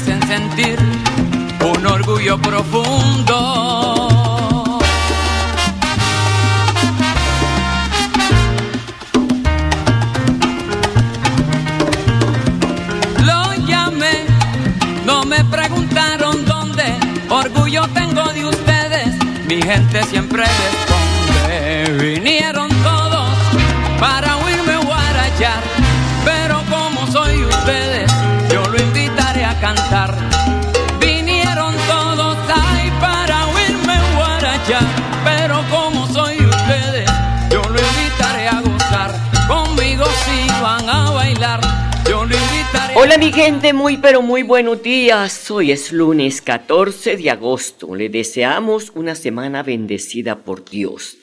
Hacen 0.00 0.22
sentir 0.26 0.78
un 1.60 1.86
orgullo 1.86 2.38
profundo. 2.38 3.36
Lo 13.24 13.54
llamé, 13.66 14.24
no 15.04 15.24
me 15.24 15.44
preguntaron 15.44 16.44
dónde, 16.46 16.84
orgullo 17.28 17.86
tengo 17.88 18.24
de 18.32 18.46
ustedes, 18.46 19.16
mi 19.46 19.60
gente 19.60 20.02
siempre 20.04 20.44
responde. 20.44 20.79
Hola 43.10 43.18
mi 43.18 43.32
gente, 43.32 43.72
muy 43.72 43.96
pero 43.96 44.22
muy 44.22 44.44
buenos 44.44 44.84
días. 44.84 45.50
Hoy 45.50 45.72
es 45.72 45.90
lunes 45.90 46.40
14 46.40 47.16
de 47.16 47.30
agosto. 47.30 47.96
Le 47.96 48.08
deseamos 48.08 48.92
una 48.94 49.16
semana 49.16 49.64
bendecida 49.64 50.44
por 50.44 50.64
Dios. 50.64 51.16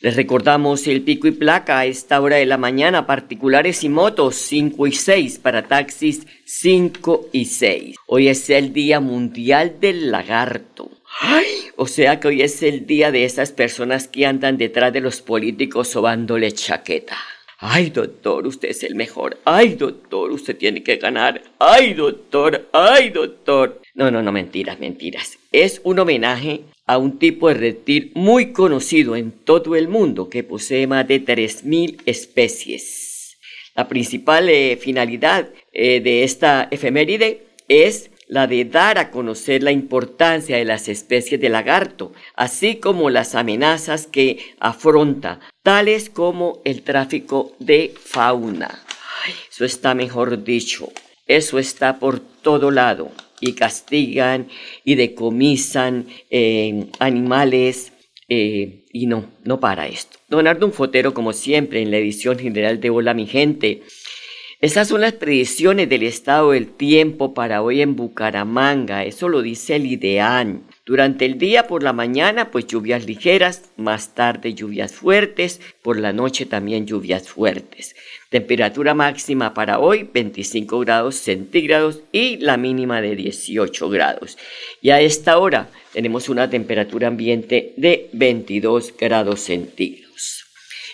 Les 0.00 0.16
recordamos 0.16 0.86
el 0.86 1.02
pico 1.02 1.26
y 1.26 1.32
placa 1.32 1.80
a 1.80 1.84
esta 1.84 2.18
hora 2.22 2.36
de 2.36 2.46
la 2.46 2.56
mañana, 2.56 3.06
particulares 3.06 3.84
y 3.84 3.90
motos 3.90 4.36
5 4.36 4.86
y 4.86 4.92
6, 4.92 5.38
para 5.40 5.64
taxis 5.64 6.26
5 6.46 7.28
y 7.32 7.44
6. 7.44 7.96
Hoy 8.06 8.28
es 8.28 8.48
el 8.48 8.72
Día 8.72 9.00
Mundial 9.00 9.76
del 9.78 10.10
Lagarto. 10.10 10.92
Ay, 11.20 11.44
o 11.76 11.86
sea 11.86 12.20
que 12.20 12.28
hoy 12.28 12.40
es 12.40 12.62
el 12.62 12.86
día 12.86 13.12
de 13.12 13.26
esas 13.26 13.52
personas 13.52 14.08
que 14.08 14.24
andan 14.24 14.56
detrás 14.56 14.94
de 14.94 15.02
los 15.02 15.20
políticos 15.20 15.88
sobándole 15.88 16.52
chaqueta. 16.52 17.18
Ay, 17.66 17.88
doctor, 17.88 18.46
usted 18.46 18.68
es 18.68 18.82
el 18.82 18.94
mejor. 18.94 19.38
Ay, 19.46 19.76
doctor, 19.76 20.30
usted 20.30 20.54
tiene 20.54 20.82
que 20.82 20.96
ganar. 20.96 21.40
Ay, 21.58 21.94
doctor, 21.94 22.68
ay, 22.74 23.08
doctor. 23.08 23.80
No, 23.94 24.10
no, 24.10 24.20
no, 24.20 24.32
mentiras, 24.32 24.78
mentiras. 24.78 25.38
Es 25.50 25.80
un 25.82 25.98
homenaje 25.98 26.60
a 26.84 26.98
un 26.98 27.18
tipo 27.18 27.48
de 27.48 27.54
reptil 27.54 28.12
muy 28.14 28.52
conocido 28.52 29.16
en 29.16 29.32
todo 29.32 29.76
el 29.76 29.88
mundo 29.88 30.28
que 30.28 30.44
posee 30.44 30.86
más 30.86 31.08
de 31.08 31.24
3.000 31.24 32.02
especies. 32.04 33.38
La 33.74 33.88
principal 33.88 34.50
eh, 34.50 34.76
finalidad 34.76 35.48
eh, 35.72 36.00
de 36.00 36.22
esta 36.22 36.68
efeméride 36.70 37.46
es 37.68 38.10
la 38.26 38.46
de 38.46 38.64
dar 38.64 38.98
a 38.98 39.10
conocer 39.10 39.62
la 39.62 39.72
importancia 39.72 40.56
de 40.56 40.64
las 40.64 40.88
especies 40.88 41.40
de 41.40 41.48
lagarto, 41.48 42.12
así 42.34 42.76
como 42.76 43.10
las 43.10 43.34
amenazas 43.34 44.06
que 44.06 44.54
afronta, 44.60 45.40
tales 45.62 46.10
como 46.10 46.60
el 46.64 46.82
tráfico 46.82 47.52
de 47.58 47.94
fauna. 47.98 48.84
Eso 49.50 49.64
está 49.64 49.94
mejor 49.94 50.44
dicho, 50.44 50.90
eso 51.26 51.58
está 51.58 51.98
por 51.98 52.20
todo 52.20 52.70
lado 52.70 53.10
y 53.40 53.52
castigan 53.54 54.48
y 54.84 54.94
decomisan 54.94 56.06
eh, 56.30 56.86
animales 56.98 57.92
eh, 58.28 58.84
y 58.92 59.06
no, 59.06 59.30
no 59.44 59.60
para 59.60 59.86
esto. 59.86 60.18
Donardo 60.28 60.70
fotero 60.70 61.12
como 61.14 61.32
siempre 61.32 61.82
en 61.82 61.90
la 61.90 61.98
edición 61.98 62.38
general 62.38 62.80
de 62.80 62.90
Hola 62.90 63.14
mi 63.14 63.26
gente. 63.26 63.82
Estas 64.64 64.88
son 64.88 65.02
las 65.02 65.12
predicciones 65.12 65.90
del 65.90 66.04
estado 66.04 66.52
del 66.52 66.68
tiempo 66.68 67.34
para 67.34 67.60
hoy 67.60 67.82
en 67.82 67.96
Bucaramanga, 67.96 69.04
eso 69.04 69.28
lo 69.28 69.42
dice 69.42 69.76
el 69.76 69.84
IDEAN. 69.84 70.62
Durante 70.86 71.26
el 71.26 71.36
día 71.36 71.66
por 71.66 71.82
la 71.82 71.92
mañana 71.92 72.50
pues 72.50 72.66
lluvias 72.66 73.04
ligeras, 73.04 73.64
más 73.76 74.14
tarde 74.14 74.54
lluvias 74.54 74.94
fuertes, 74.94 75.60
por 75.82 75.98
la 76.00 76.14
noche 76.14 76.46
también 76.46 76.86
lluvias 76.86 77.28
fuertes. 77.28 77.94
Temperatura 78.30 78.94
máxima 78.94 79.52
para 79.52 79.80
hoy 79.80 80.08
25 80.10 80.80
grados 80.80 81.16
centígrados 81.16 82.00
y 82.10 82.38
la 82.38 82.56
mínima 82.56 83.02
de 83.02 83.16
18 83.16 83.90
grados. 83.90 84.38
Y 84.80 84.88
a 84.88 85.00
esta 85.02 85.36
hora 85.36 85.68
tenemos 85.92 86.30
una 86.30 86.48
temperatura 86.48 87.08
ambiente 87.08 87.74
de 87.76 88.08
22 88.14 88.94
grados 88.98 89.40
centígrados. 89.40 90.46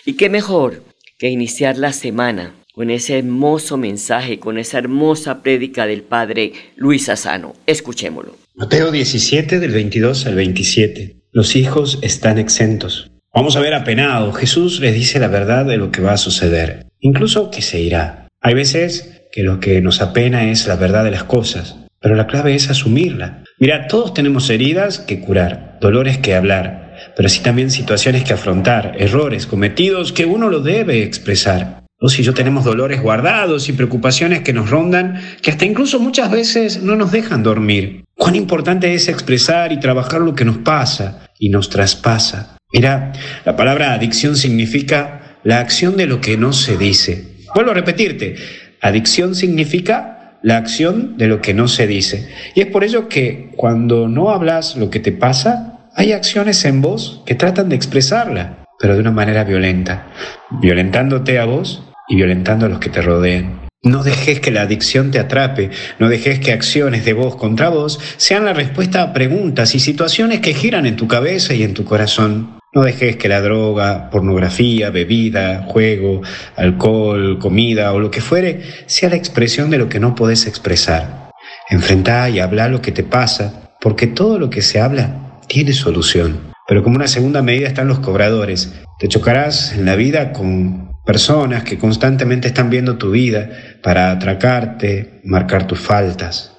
¿Y 0.03 0.17
qué 0.17 0.27
mejor 0.27 0.83
que 1.17 1.29
iniciar 1.29 1.77
la 1.77 1.93
semana 1.93 2.55
con 2.81 2.89
ese 2.89 3.19
hermoso 3.19 3.77
mensaje, 3.77 4.39
con 4.39 4.57
esa 4.57 4.79
hermosa 4.79 5.43
prédica 5.43 5.85
del 5.85 6.01
Padre 6.01 6.53
Luis 6.75 7.09
Asano? 7.09 7.53
Escuchémoslo. 7.67 8.35
Mateo 8.55 8.89
17 8.89 9.59
del 9.59 9.69
22 9.69 10.25
al 10.25 10.33
27. 10.33 11.17
Los 11.31 11.55
hijos 11.55 11.99
están 12.01 12.39
exentos. 12.39 13.11
Vamos 13.35 13.55
a 13.55 13.59
ver 13.59 13.75
apenado. 13.75 14.33
Jesús 14.33 14.79
les 14.79 14.95
dice 14.95 15.19
la 15.19 15.27
verdad 15.27 15.63
de 15.63 15.77
lo 15.77 15.91
que 15.91 16.01
va 16.01 16.13
a 16.13 16.17
suceder, 16.17 16.87
incluso 16.99 17.51
que 17.51 17.61
se 17.61 17.79
irá. 17.79 18.27
Hay 18.41 18.55
veces 18.55 19.27
que 19.31 19.43
lo 19.43 19.59
que 19.59 19.79
nos 19.79 20.01
apena 20.01 20.49
es 20.49 20.65
la 20.65 20.75
verdad 20.75 21.03
de 21.03 21.11
las 21.11 21.25
cosas, 21.25 21.75
pero 21.99 22.15
la 22.15 22.25
clave 22.25 22.55
es 22.55 22.71
asumirla. 22.71 23.43
Mira, 23.59 23.85
todos 23.85 24.15
tenemos 24.15 24.49
heridas 24.49 24.97
que 24.97 25.19
curar, 25.19 25.77
dolores 25.79 26.17
que 26.17 26.33
hablar, 26.33 26.95
pero 27.15 27.29
sí 27.29 27.41
también 27.41 27.69
situaciones 27.69 28.23
que 28.23 28.33
afrontar, 28.33 28.95
errores 28.97 29.45
cometidos 29.45 30.11
que 30.11 30.25
uno 30.25 30.49
lo 30.49 30.61
debe 30.61 31.03
expresar. 31.03 31.80
Vos 32.01 32.17
y 32.17 32.23
yo 32.23 32.33
tenemos 32.33 32.65
dolores 32.65 32.99
guardados 32.99 33.69
y 33.69 33.73
preocupaciones 33.73 34.41
que 34.41 34.53
nos 34.53 34.71
rondan, 34.71 35.21
que 35.43 35.51
hasta 35.51 35.65
incluso 35.65 35.99
muchas 35.99 36.31
veces 36.31 36.81
no 36.81 36.95
nos 36.95 37.11
dejan 37.11 37.43
dormir. 37.43 38.05
Cuán 38.15 38.35
importante 38.35 38.95
es 38.95 39.07
expresar 39.07 39.71
y 39.71 39.79
trabajar 39.79 40.21
lo 40.21 40.33
que 40.33 40.43
nos 40.43 40.57
pasa 40.57 41.27
y 41.37 41.49
nos 41.49 41.69
traspasa. 41.69 42.57
Mira, 42.73 43.13
la 43.45 43.55
palabra 43.55 43.93
adicción 43.93 44.35
significa 44.35 45.37
la 45.43 45.59
acción 45.59 45.95
de 45.95 46.07
lo 46.07 46.21
que 46.21 46.37
no 46.37 46.53
se 46.53 46.75
dice. 46.75 47.35
Vuelvo 47.53 47.69
a 47.69 47.75
repetirte, 47.75 48.35
adicción 48.81 49.35
significa 49.35 50.39
la 50.41 50.57
acción 50.57 51.17
de 51.17 51.27
lo 51.27 51.39
que 51.39 51.53
no 51.53 51.67
se 51.67 51.85
dice. 51.85 52.29
Y 52.55 52.61
es 52.61 52.67
por 52.67 52.83
ello 52.83 53.09
que 53.09 53.51
cuando 53.55 54.07
no 54.07 54.31
hablas 54.31 54.75
lo 54.75 54.89
que 54.89 55.01
te 55.01 55.11
pasa, 55.11 55.87
hay 55.93 56.13
acciones 56.13 56.65
en 56.65 56.81
vos 56.81 57.21
que 57.27 57.35
tratan 57.35 57.69
de 57.69 57.75
expresarla, 57.75 58.65
pero 58.79 58.95
de 58.95 59.01
una 59.01 59.11
manera 59.11 59.43
violenta, 59.43 60.07
violentándote 60.49 61.37
a 61.37 61.45
vos 61.45 61.83
y 62.11 62.15
violentando 62.15 62.65
a 62.65 62.69
los 62.69 62.79
que 62.79 62.89
te 62.89 63.01
rodeen. 63.01 63.61
No 63.83 64.03
dejes 64.03 64.41
que 64.41 64.51
la 64.51 64.61
adicción 64.61 65.09
te 65.09 65.17
atrape, 65.17 65.71
no 65.97 66.07
dejes 66.07 66.39
que 66.39 66.51
acciones 66.51 67.03
de 67.03 67.13
voz 67.13 67.35
contra 67.35 67.69
vos 67.69 67.99
sean 68.17 68.45
la 68.45 68.53
respuesta 68.53 69.01
a 69.01 69.13
preguntas 69.13 69.73
y 69.73 69.79
situaciones 69.79 70.41
que 70.41 70.53
giran 70.53 70.85
en 70.85 70.97
tu 70.97 71.07
cabeza 71.07 71.55
y 71.55 71.63
en 71.63 71.73
tu 71.73 71.83
corazón. 71.83 72.59
No 72.73 72.83
dejes 72.83 73.15
que 73.15 73.27
la 73.27 73.41
droga, 73.41 74.09
pornografía, 74.11 74.91
bebida, 74.91 75.63
juego, 75.67 76.21
alcohol, 76.57 77.39
comida 77.39 77.91
o 77.93 77.99
lo 77.99 78.11
que 78.11 78.21
fuere 78.21 78.61
sea 78.85 79.09
la 79.09 79.15
expresión 79.15 79.69
de 79.69 79.79
lo 79.79 79.89
que 79.89 79.99
no 79.99 80.13
podés 80.13 80.45
expresar. 80.45 81.31
Enfrentá 81.69 82.29
y 82.29 82.39
habla 82.39 82.67
lo 82.67 82.81
que 82.81 82.91
te 82.91 83.03
pasa, 83.03 83.71
porque 83.79 84.05
todo 84.05 84.37
lo 84.37 84.49
que 84.49 84.61
se 84.61 84.79
habla 84.79 85.39
tiene 85.47 85.73
solución. 85.73 86.51
Pero 86.67 86.83
como 86.83 86.97
una 86.97 87.07
segunda 87.07 87.41
medida 87.41 87.67
están 87.67 87.87
los 87.87 87.99
cobradores. 87.99 88.73
Te 88.99 89.07
chocarás 89.07 89.73
en 89.73 89.85
la 89.85 89.95
vida 89.95 90.33
con 90.33 90.90
personas 91.05 91.63
que 91.63 91.77
constantemente 91.77 92.47
están 92.47 92.69
viendo 92.69 92.97
tu 92.97 93.11
vida 93.11 93.49
para 93.81 94.11
atracarte, 94.11 95.21
marcar 95.23 95.67
tus 95.67 95.79
faltas. 95.79 96.57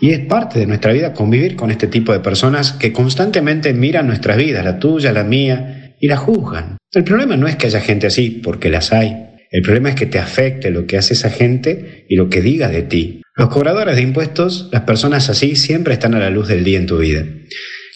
Y 0.00 0.10
es 0.10 0.20
parte 0.20 0.58
de 0.58 0.66
nuestra 0.66 0.92
vida 0.92 1.12
convivir 1.12 1.56
con 1.56 1.70
este 1.70 1.86
tipo 1.86 2.12
de 2.12 2.20
personas 2.20 2.72
que 2.72 2.92
constantemente 2.92 3.72
miran 3.72 4.06
nuestras 4.06 4.36
vidas, 4.36 4.64
la 4.64 4.78
tuya, 4.78 5.12
la 5.12 5.24
mía, 5.24 5.84
y 6.00 6.06
la 6.06 6.16
juzgan. 6.16 6.76
El 6.92 7.04
problema 7.04 7.36
no 7.36 7.48
es 7.48 7.56
que 7.56 7.66
haya 7.66 7.80
gente 7.80 8.06
así, 8.06 8.28
porque 8.30 8.68
las 8.68 8.92
hay. 8.92 9.26
El 9.50 9.62
problema 9.62 9.88
es 9.88 9.94
que 9.94 10.06
te 10.06 10.18
afecte 10.18 10.70
lo 10.70 10.86
que 10.86 10.98
hace 10.98 11.14
esa 11.14 11.30
gente 11.30 12.04
y 12.08 12.16
lo 12.16 12.28
que 12.28 12.42
diga 12.42 12.68
de 12.68 12.82
ti. 12.82 13.22
Los 13.36 13.48
cobradores 13.48 13.96
de 13.96 14.02
impuestos, 14.02 14.68
las 14.72 14.82
personas 14.82 15.30
así, 15.30 15.56
siempre 15.56 15.94
están 15.94 16.14
a 16.14 16.18
la 16.18 16.30
luz 16.30 16.48
del 16.48 16.62
día 16.62 16.78
en 16.78 16.86
tu 16.86 16.98
vida. 16.98 17.24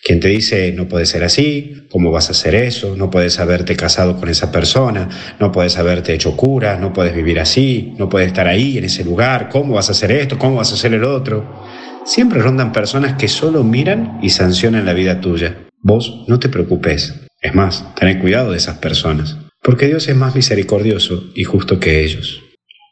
Quien 0.02 0.20
te 0.20 0.28
dice, 0.28 0.72
no 0.72 0.88
puede 0.88 1.06
ser 1.06 1.24
así, 1.24 1.86
¿cómo 1.90 2.10
vas 2.10 2.28
a 2.28 2.32
hacer 2.32 2.54
eso? 2.54 2.96
No 2.96 3.10
puedes 3.10 3.38
haberte 3.40 3.76
casado 3.76 4.18
con 4.18 4.28
esa 4.28 4.52
persona, 4.52 5.08
no 5.40 5.52
puedes 5.52 5.76
haberte 5.76 6.14
hecho 6.14 6.36
cura, 6.36 6.78
no 6.78 6.92
puedes 6.92 7.14
vivir 7.14 7.40
así, 7.40 7.94
no 7.98 8.08
puedes 8.08 8.28
estar 8.28 8.46
ahí, 8.46 8.78
en 8.78 8.84
ese 8.84 9.04
lugar, 9.04 9.48
¿cómo 9.50 9.74
vas 9.74 9.88
a 9.88 9.92
hacer 9.92 10.12
esto? 10.12 10.38
¿Cómo 10.38 10.56
vas 10.56 10.70
a 10.70 10.74
hacer 10.74 10.94
el 10.94 11.04
otro? 11.04 11.64
Siempre 12.04 12.40
rondan 12.40 12.72
personas 12.72 13.14
que 13.14 13.28
solo 13.28 13.64
miran 13.64 14.18
y 14.22 14.30
sancionan 14.30 14.86
la 14.86 14.94
vida 14.94 15.20
tuya. 15.20 15.56
Vos 15.82 16.24
no 16.26 16.38
te 16.38 16.48
preocupes. 16.48 17.14
Es 17.40 17.54
más, 17.54 17.84
ten 17.94 18.18
cuidado 18.20 18.52
de 18.52 18.56
esas 18.56 18.78
personas, 18.78 19.36
porque 19.62 19.86
Dios 19.86 20.08
es 20.08 20.16
más 20.16 20.34
misericordioso 20.34 21.24
y 21.34 21.44
justo 21.44 21.78
que 21.78 22.02
ellos. 22.02 22.40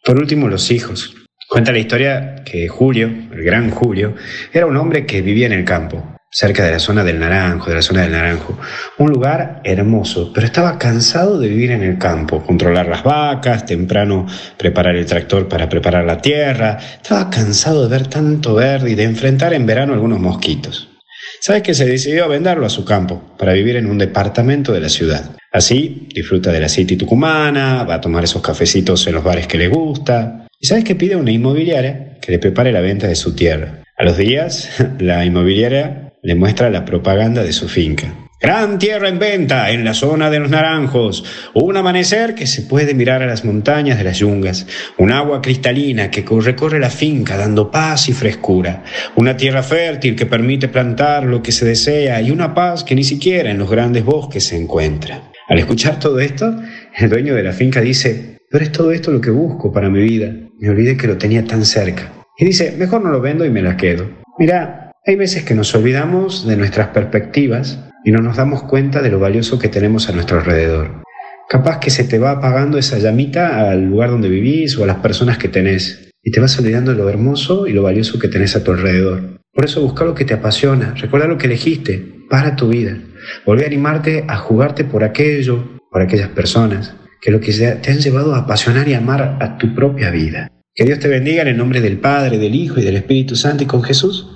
Por 0.04 0.18
último, 0.18 0.48
los 0.48 0.70
hijos. 0.70 1.14
Cuenta 1.48 1.72
la 1.72 1.78
historia 1.78 2.42
que 2.44 2.68
Julio, 2.68 3.06
el 3.32 3.42
gran 3.42 3.70
Julio, 3.70 4.14
era 4.52 4.66
un 4.66 4.76
hombre 4.76 5.06
que 5.06 5.22
vivía 5.22 5.46
en 5.46 5.52
el 5.52 5.64
campo 5.64 6.15
cerca 6.36 6.66
de 6.66 6.72
la 6.72 6.78
zona 6.78 7.02
del 7.02 7.18
Naranjo, 7.18 7.70
de 7.70 7.76
la 7.76 7.80
zona 7.80 8.02
del 8.02 8.12
Naranjo. 8.12 8.58
Un 8.98 9.10
lugar 9.10 9.62
hermoso, 9.64 10.32
pero 10.34 10.46
estaba 10.46 10.78
cansado 10.78 11.40
de 11.40 11.48
vivir 11.48 11.70
en 11.70 11.82
el 11.82 11.96
campo, 11.96 12.42
controlar 12.42 12.88
las 12.88 13.02
vacas, 13.02 13.64
temprano 13.64 14.26
preparar 14.58 14.96
el 14.96 15.06
tractor 15.06 15.48
para 15.48 15.66
preparar 15.66 16.04
la 16.04 16.20
tierra. 16.20 16.76
Estaba 17.02 17.30
cansado 17.30 17.84
de 17.84 17.88
ver 17.88 18.08
tanto 18.08 18.54
verde 18.54 18.90
y 18.90 18.94
de 18.94 19.04
enfrentar 19.04 19.54
en 19.54 19.64
verano 19.64 19.94
algunos 19.94 20.20
mosquitos. 20.20 20.90
¿Sabes 21.40 21.62
que 21.62 21.72
se 21.72 21.86
decidió 21.86 22.24
a 22.24 22.28
venderlo 22.28 22.66
a 22.66 22.70
su 22.70 22.84
campo 22.84 23.34
para 23.38 23.54
vivir 23.54 23.76
en 23.76 23.86
un 23.86 23.96
departamento 23.96 24.74
de 24.74 24.80
la 24.80 24.90
ciudad? 24.90 25.30
Así 25.50 26.06
disfruta 26.14 26.52
de 26.52 26.60
la 26.60 26.68
City 26.68 26.96
tucumana, 26.96 27.82
va 27.84 27.94
a 27.94 28.00
tomar 28.02 28.24
esos 28.24 28.42
cafecitos 28.42 29.06
en 29.06 29.14
los 29.14 29.24
bares 29.24 29.46
que 29.46 29.56
le 29.56 29.68
gusta. 29.68 30.46
¿Y 30.60 30.66
sabes 30.66 30.84
que 30.84 30.96
pide 30.96 31.14
a 31.14 31.18
una 31.18 31.32
inmobiliaria 31.32 32.18
que 32.20 32.32
le 32.32 32.38
prepare 32.38 32.72
la 32.72 32.82
venta 32.82 33.06
de 33.06 33.14
su 33.14 33.34
tierra? 33.34 33.84
A 33.96 34.04
los 34.04 34.18
días, 34.18 34.68
la 34.98 35.24
inmobiliaria 35.24 36.05
le 36.22 36.34
muestra 36.34 36.70
la 36.70 36.84
propaganda 36.84 37.42
de 37.42 37.52
su 37.52 37.68
finca. 37.68 38.12
Gran 38.38 38.78
tierra 38.78 39.08
en 39.08 39.18
venta 39.18 39.70
en 39.70 39.82
la 39.82 39.94
zona 39.94 40.28
de 40.28 40.38
los 40.38 40.50
naranjos, 40.50 41.24
un 41.54 41.74
amanecer 41.74 42.34
que 42.34 42.46
se 42.46 42.62
puede 42.62 42.92
mirar 42.92 43.22
a 43.22 43.26
las 43.26 43.46
montañas 43.46 43.96
de 43.96 44.04
las 44.04 44.18
yungas, 44.18 44.66
un 44.98 45.10
agua 45.10 45.40
cristalina 45.40 46.10
que 46.10 46.22
recorre 46.42 46.78
la 46.78 46.90
finca 46.90 47.38
dando 47.38 47.70
paz 47.70 48.10
y 48.10 48.12
frescura, 48.12 48.84
una 49.14 49.38
tierra 49.38 49.62
fértil 49.62 50.14
que 50.14 50.26
permite 50.26 50.68
plantar 50.68 51.24
lo 51.24 51.42
que 51.42 51.50
se 51.50 51.64
desea 51.64 52.20
y 52.20 52.30
una 52.30 52.52
paz 52.54 52.84
que 52.84 52.94
ni 52.94 53.04
siquiera 53.04 53.50
en 53.50 53.58
los 53.58 53.70
grandes 53.70 54.04
bosques 54.04 54.44
se 54.44 54.56
encuentra. 54.56 55.32
Al 55.48 55.58
escuchar 55.58 55.98
todo 55.98 56.20
esto, 56.20 56.60
el 56.94 57.08
dueño 57.08 57.34
de 57.34 57.42
la 57.42 57.52
finca 57.52 57.80
dice, 57.80 58.40
pero 58.50 58.64
es 58.64 58.70
todo 58.70 58.92
esto 58.92 59.12
lo 59.12 59.20
que 59.22 59.30
busco 59.30 59.72
para 59.72 59.88
mi 59.88 60.02
vida, 60.02 60.30
me 60.60 60.68
olvidé 60.68 60.98
que 60.98 61.06
lo 61.06 61.16
tenía 61.16 61.42
tan 61.42 61.64
cerca. 61.64 62.12
Y 62.36 62.44
dice, 62.44 62.74
mejor 62.76 63.02
no 63.02 63.10
lo 63.10 63.20
vendo 63.22 63.46
y 63.46 63.50
me 63.50 63.62
la 63.62 63.78
quedo. 63.78 64.10
Mira, 64.38 64.85
hay 65.06 65.14
veces 65.14 65.44
que 65.44 65.54
nos 65.54 65.72
olvidamos 65.74 66.46
de 66.48 66.56
nuestras 66.56 66.88
perspectivas 66.88 67.78
y 68.04 68.10
no 68.10 68.18
nos 68.22 68.36
damos 68.36 68.64
cuenta 68.64 69.02
de 69.02 69.10
lo 69.10 69.20
valioso 69.20 69.56
que 69.56 69.68
tenemos 69.68 70.08
a 70.08 70.12
nuestro 70.12 70.40
alrededor. 70.40 71.04
Capaz 71.48 71.78
que 71.78 71.90
se 71.90 72.02
te 72.02 72.18
va 72.18 72.32
apagando 72.32 72.76
esa 72.76 72.98
llamita 72.98 73.70
al 73.70 73.84
lugar 73.84 74.10
donde 74.10 74.28
vivís 74.28 74.76
o 74.76 74.82
a 74.82 74.86
las 74.88 74.96
personas 74.96 75.38
que 75.38 75.46
tenés 75.46 76.10
y 76.24 76.32
te 76.32 76.40
vas 76.40 76.58
olvidando 76.58 76.90
de 76.90 76.98
lo 76.98 77.08
hermoso 77.08 77.68
y 77.68 77.72
lo 77.72 77.84
valioso 77.84 78.18
que 78.18 78.26
tenés 78.26 78.56
a 78.56 78.64
tu 78.64 78.72
alrededor. 78.72 79.38
Por 79.52 79.64
eso 79.64 79.80
busca 79.80 80.04
lo 80.04 80.14
que 80.14 80.24
te 80.24 80.34
apasiona, 80.34 80.94
recuerda 80.96 81.28
lo 81.28 81.38
que 81.38 81.46
elegiste 81.46 82.04
para 82.28 82.56
tu 82.56 82.68
vida. 82.68 82.98
Volví 83.46 83.62
a 83.62 83.66
animarte 83.66 84.24
a 84.26 84.36
jugarte 84.36 84.82
por 84.82 85.04
aquello, 85.04 85.78
por 85.88 86.02
aquellas 86.02 86.30
personas, 86.30 86.96
que 87.22 87.30
lo 87.30 87.38
que 87.38 87.52
te 87.52 87.90
han 87.92 87.98
llevado 87.98 88.34
a 88.34 88.38
apasionar 88.38 88.88
y 88.88 88.94
amar 88.94 89.38
a 89.40 89.56
tu 89.56 89.72
propia 89.72 90.10
vida. 90.10 90.48
Que 90.74 90.84
Dios 90.84 90.98
te 90.98 91.06
bendiga 91.06 91.42
en 91.42 91.48
el 91.48 91.56
nombre 91.56 91.80
del 91.80 91.98
Padre, 91.98 92.38
del 92.38 92.56
Hijo 92.56 92.80
y 92.80 92.84
del 92.84 92.96
Espíritu 92.96 93.36
Santo 93.36 93.62
y 93.62 93.66
con 93.66 93.84
Jesús. 93.84 94.35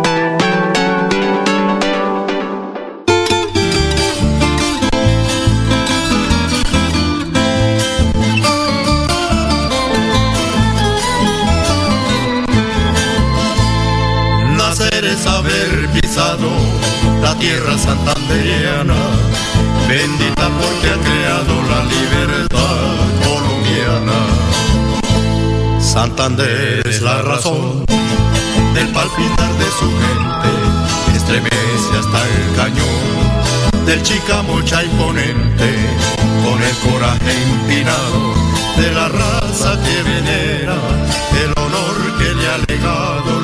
La 17.21 17.35
tierra 17.35 17.77
santanderiana, 17.77 18.95
bendita 19.89 20.49
porque 20.59 20.87
ha 20.89 20.97
creado 21.03 21.53
la 21.69 21.83
libertad 21.83 22.95
colombiana. 23.25 24.19
Santander 25.81 26.87
es 26.87 27.01
la 27.01 27.21
razón 27.21 27.83
del 28.73 28.87
palpitar 28.93 29.53
de 29.57 29.69
su 29.77 29.91
gente, 30.03 30.51
estremece 31.17 31.97
hasta 31.99 32.19
el 32.23 32.55
cañón 32.55 33.85
del 33.85 34.01
chicamocha 34.01 34.83
imponente, 34.85 35.69
con 36.45 36.63
el 36.63 36.75
coraje 36.77 37.43
empinado 37.43 38.33
de 38.77 38.91
la 38.93 39.09
raza 39.09 39.77
que 39.83 40.03
venera 40.03 40.77
el 41.43 41.51
honor 41.61 42.17
que 42.17 42.33
le 42.35 42.47
ha 42.47 42.57
legado 42.69 43.40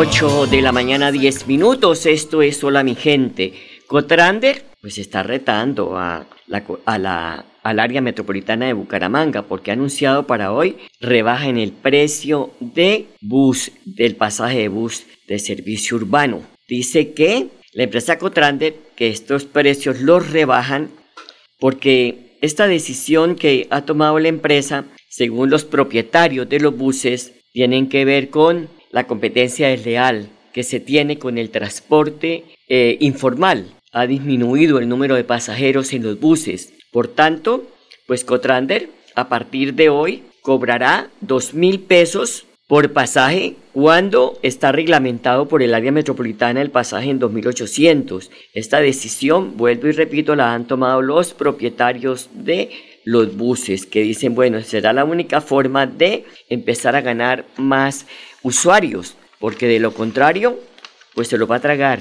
8 0.00 0.46
de 0.46 0.62
la 0.62 0.70
mañana, 0.70 1.10
10 1.10 1.48
minutos. 1.48 2.06
Esto 2.06 2.40
es 2.40 2.62
Hola 2.62 2.84
mi 2.84 2.94
gente. 2.94 3.52
Cotrander 3.88 4.62
pues 4.80 4.96
está 4.96 5.24
retando 5.24 5.98
a 5.98 6.24
la, 6.46 6.64
a 6.84 6.98
la, 6.98 7.44
al 7.64 7.80
área 7.80 8.00
metropolitana 8.00 8.66
de 8.66 8.74
Bucaramanga 8.74 9.42
porque 9.42 9.72
ha 9.72 9.74
anunciado 9.74 10.24
para 10.24 10.52
hoy 10.52 10.76
rebaja 11.00 11.48
en 11.48 11.58
el 11.58 11.72
precio 11.72 12.52
de 12.60 13.06
bus, 13.20 13.72
del 13.84 14.14
pasaje 14.14 14.58
de 14.58 14.68
bus 14.68 15.04
de 15.26 15.40
servicio 15.40 15.96
urbano. 15.96 16.42
Dice 16.68 17.12
que 17.12 17.48
la 17.72 17.82
empresa 17.82 18.20
Cotrander 18.20 18.76
que 18.94 19.08
estos 19.08 19.46
precios 19.46 19.98
los 20.00 20.30
rebajan 20.30 20.90
porque 21.58 22.38
esta 22.40 22.68
decisión 22.68 23.34
que 23.34 23.66
ha 23.70 23.80
tomado 23.80 24.20
la 24.20 24.28
empresa, 24.28 24.84
según 25.08 25.50
los 25.50 25.64
propietarios 25.64 26.48
de 26.48 26.60
los 26.60 26.76
buses, 26.76 27.32
tienen 27.52 27.88
que 27.88 28.04
ver 28.04 28.30
con 28.30 28.77
la 28.90 29.06
competencia 29.06 29.68
desleal 29.68 30.28
que 30.52 30.62
se 30.62 30.80
tiene 30.80 31.18
con 31.18 31.38
el 31.38 31.50
transporte 31.50 32.44
eh, 32.68 32.96
informal. 33.00 33.66
Ha 33.92 34.06
disminuido 34.06 34.78
el 34.78 34.88
número 34.88 35.14
de 35.14 35.24
pasajeros 35.24 35.92
en 35.92 36.02
los 36.02 36.18
buses. 36.20 36.72
Por 36.90 37.08
tanto, 37.08 37.64
pues 38.06 38.24
Cotrander 38.24 38.88
a 39.14 39.28
partir 39.28 39.74
de 39.74 39.88
hoy 39.88 40.22
cobrará 40.42 41.10
dos 41.20 41.54
mil 41.54 41.80
pesos 41.80 42.46
por 42.68 42.92
pasaje 42.92 43.56
cuando 43.72 44.38
está 44.42 44.72
reglamentado 44.72 45.48
por 45.48 45.62
el 45.62 45.74
área 45.74 45.90
metropolitana 45.90 46.60
el 46.60 46.70
pasaje 46.70 47.08
en 47.08 47.18
2.800. 47.18 48.28
Esta 48.52 48.80
decisión, 48.80 49.56
vuelvo 49.56 49.88
y 49.88 49.92
repito, 49.92 50.36
la 50.36 50.52
han 50.52 50.66
tomado 50.66 51.00
los 51.00 51.32
propietarios 51.32 52.28
de 52.32 52.70
los 53.04 53.34
buses 53.36 53.86
que 53.86 54.02
dicen, 54.02 54.34
bueno, 54.34 54.60
será 54.60 54.92
la 54.92 55.06
única 55.06 55.40
forma 55.40 55.86
de 55.86 56.26
empezar 56.50 56.94
a 56.94 57.00
ganar 57.00 57.46
más 57.56 58.06
usuarios, 58.42 59.16
porque 59.38 59.66
de 59.66 59.80
lo 59.80 59.94
contrario, 59.94 60.58
pues 61.14 61.28
se 61.28 61.38
lo 61.38 61.46
va 61.46 61.56
a 61.56 61.60
tragar, 61.60 62.00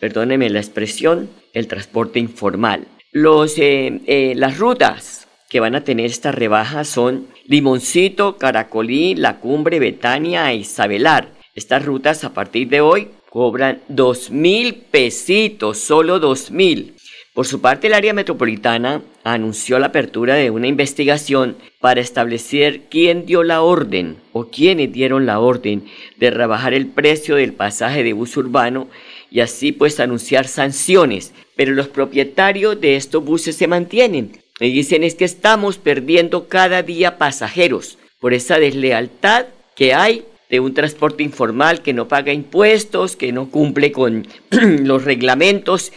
perdóneme 0.00 0.50
la 0.50 0.60
expresión, 0.60 1.30
el 1.52 1.68
transporte 1.68 2.18
informal. 2.18 2.86
Los, 3.12 3.58
eh, 3.58 4.00
eh, 4.06 4.34
las 4.36 4.58
rutas 4.58 5.28
que 5.50 5.60
van 5.60 5.74
a 5.74 5.84
tener 5.84 6.06
esta 6.06 6.32
rebaja 6.32 6.84
son 6.84 7.26
Limoncito, 7.46 8.38
Caracolí, 8.38 9.14
La 9.14 9.38
Cumbre, 9.38 9.78
Betania 9.78 10.50
e 10.50 10.56
Isabelar. 10.56 11.28
Estas 11.54 11.84
rutas 11.84 12.24
a 12.24 12.32
partir 12.32 12.68
de 12.68 12.80
hoy 12.80 13.10
cobran 13.28 13.82
dos 13.88 14.30
mil 14.30 14.74
pesitos, 14.74 15.78
solo 15.78 16.18
dos 16.20 16.50
mil. 16.50 16.94
Por 17.34 17.46
su 17.46 17.60
parte, 17.60 17.86
el 17.86 17.94
área 17.94 18.12
metropolitana 18.12 19.02
anunció 19.24 19.78
la 19.78 19.86
apertura 19.86 20.34
de 20.34 20.50
una 20.50 20.66
investigación 20.66 21.56
para 21.80 22.00
establecer 22.00 22.82
quién 22.90 23.24
dio 23.24 23.42
la 23.42 23.62
orden 23.62 24.16
o 24.32 24.48
quiénes 24.48 24.92
dieron 24.92 25.24
la 25.24 25.40
orden 25.40 25.86
de 26.18 26.30
rebajar 26.30 26.74
el 26.74 26.86
precio 26.86 27.36
del 27.36 27.54
pasaje 27.54 28.02
de 28.02 28.12
bus 28.12 28.36
urbano 28.36 28.88
y 29.30 29.40
así 29.40 29.72
pues 29.72 29.98
anunciar 29.98 30.46
sanciones. 30.46 31.32
Pero 31.56 31.72
los 31.72 31.88
propietarios 31.88 32.80
de 32.80 32.96
estos 32.96 33.24
buses 33.24 33.56
se 33.56 33.66
mantienen 33.66 34.42
me 34.62 34.68
dicen 34.68 35.02
es 35.02 35.16
que 35.16 35.24
estamos 35.24 35.78
perdiendo 35.78 36.46
cada 36.46 36.84
día 36.84 37.18
pasajeros 37.18 37.98
por 38.20 38.32
esa 38.32 38.60
deslealtad 38.60 39.46
que 39.74 39.92
hay 39.92 40.24
de 40.50 40.60
un 40.60 40.72
transporte 40.72 41.24
informal 41.24 41.82
que 41.82 41.92
no 41.92 42.06
paga 42.06 42.32
impuestos, 42.32 43.16
que 43.16 43.32
no 43.32 43.50
cumple 43.50 43.90
con 43.90 44.28
los 44.50 45.04
reglamentos 45.04 45.92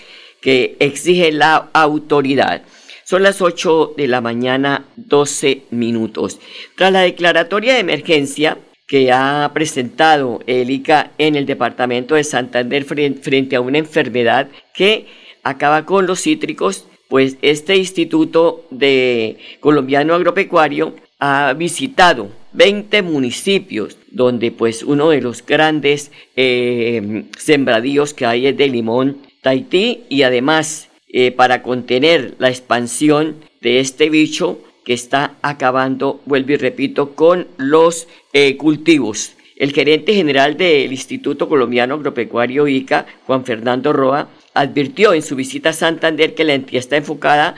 que 0.45 0.77
exige 0.79 1.31
la 1.31 1.69
autoridad. 1.73 2.61
Son 3.03 3.23
las 3.23 3.41
8 3.41 3.95
de 3.97 4.07
la 4.07 4.21
mañana, 4.21 4.85
12 4.95 5.63
minutos. 5.71 6.39
Tras 6.77 6.91
la 6.91 7.01
declaratoria 7.01 7.73
de 7.73 7.79
emergencia 7.79 8.59
que 8.85 9.11
ha 9.11 9.49
presentado 9.55 10.41
el 10.45 10.69
ICA 10.69 11.13
en 11.17 11.35
el 11.35 11.47
departamento 11.47 12.13
de 12.13 12.23
Santander 12.23 12.85
frente 12.85 13.55
a 13.55 13.61
una 13.61 13.79
enfermedad 13.79 14.47
que 14.75 15.07
acaba 15.41 15.83
con 15.83 16.05
los 16.05 16.21
cítricos, 16.21 16.85
pues 17.09 17.37
este 17.41 17.75
Instituto 17.75 18.67
de 18.69 19.37
Colombiano 19.61 20.13
Agropecuario 20.13 20.93
ha 21.19 21.53
visitado 21.53 22.29
20 22.53 23.01
municipios 23.01 23.97
donde 24.11 24.51
pues 24.51 24.83
uno 24.83 25.09
de 25.09 25.21
los 25.21 25.43
grandes 25.43 26.11
eh, 26.35 27.23
sembradíos 27.35 28.13
que 28.13 28.27
hay 28.27 28.45
es 28.45 28.55
de 28.55 28.67
limón 28.67 29.24
Tahití 29.45 30.05
y 30.09 30.23
además 30.23 30.89
eh, 31.07 31.31
para 31.31 31.61
contener 31.61 32.33
la 32.39 32.49
expansión 32.49 33.35
de 33.61 33.79
este 33.79 34.09
bicho 34.09 34.57
que 34.83 34.93
está 34.93 35.35
acabando, 35.43 36.19
vuelvo 36.25 36.53
y 36.53 36.57
repito, 36.57 37.13
con 37.13 37.47
los 37.57 38.07
eh, 38.33 38.57
cultivos. 38.57 39.33
El 39.55 39.71
gerente 39.71 40.15
general 40.15 40.57
del 40.57 40.91
Instituto 40.91 41.47
Colombiano 41.47 41.93
Agropecuario 41.93 42.67
ICA, 42.67 43.05
Juan 43.27 43.45
Fernando 43.45 43.93
Roa, 43.93 44.29
advirtió 44.55 45.13
en 45.13 45.21
su 45.21 45.35
visita 45.35 45.69
a 45.69 45.73
Santander 45.73 46.33
que 46.33 46.43
la 46.43 46.55
entidad 46.55 46.79
está 46.79 46.97
enfocada 46.97 47.53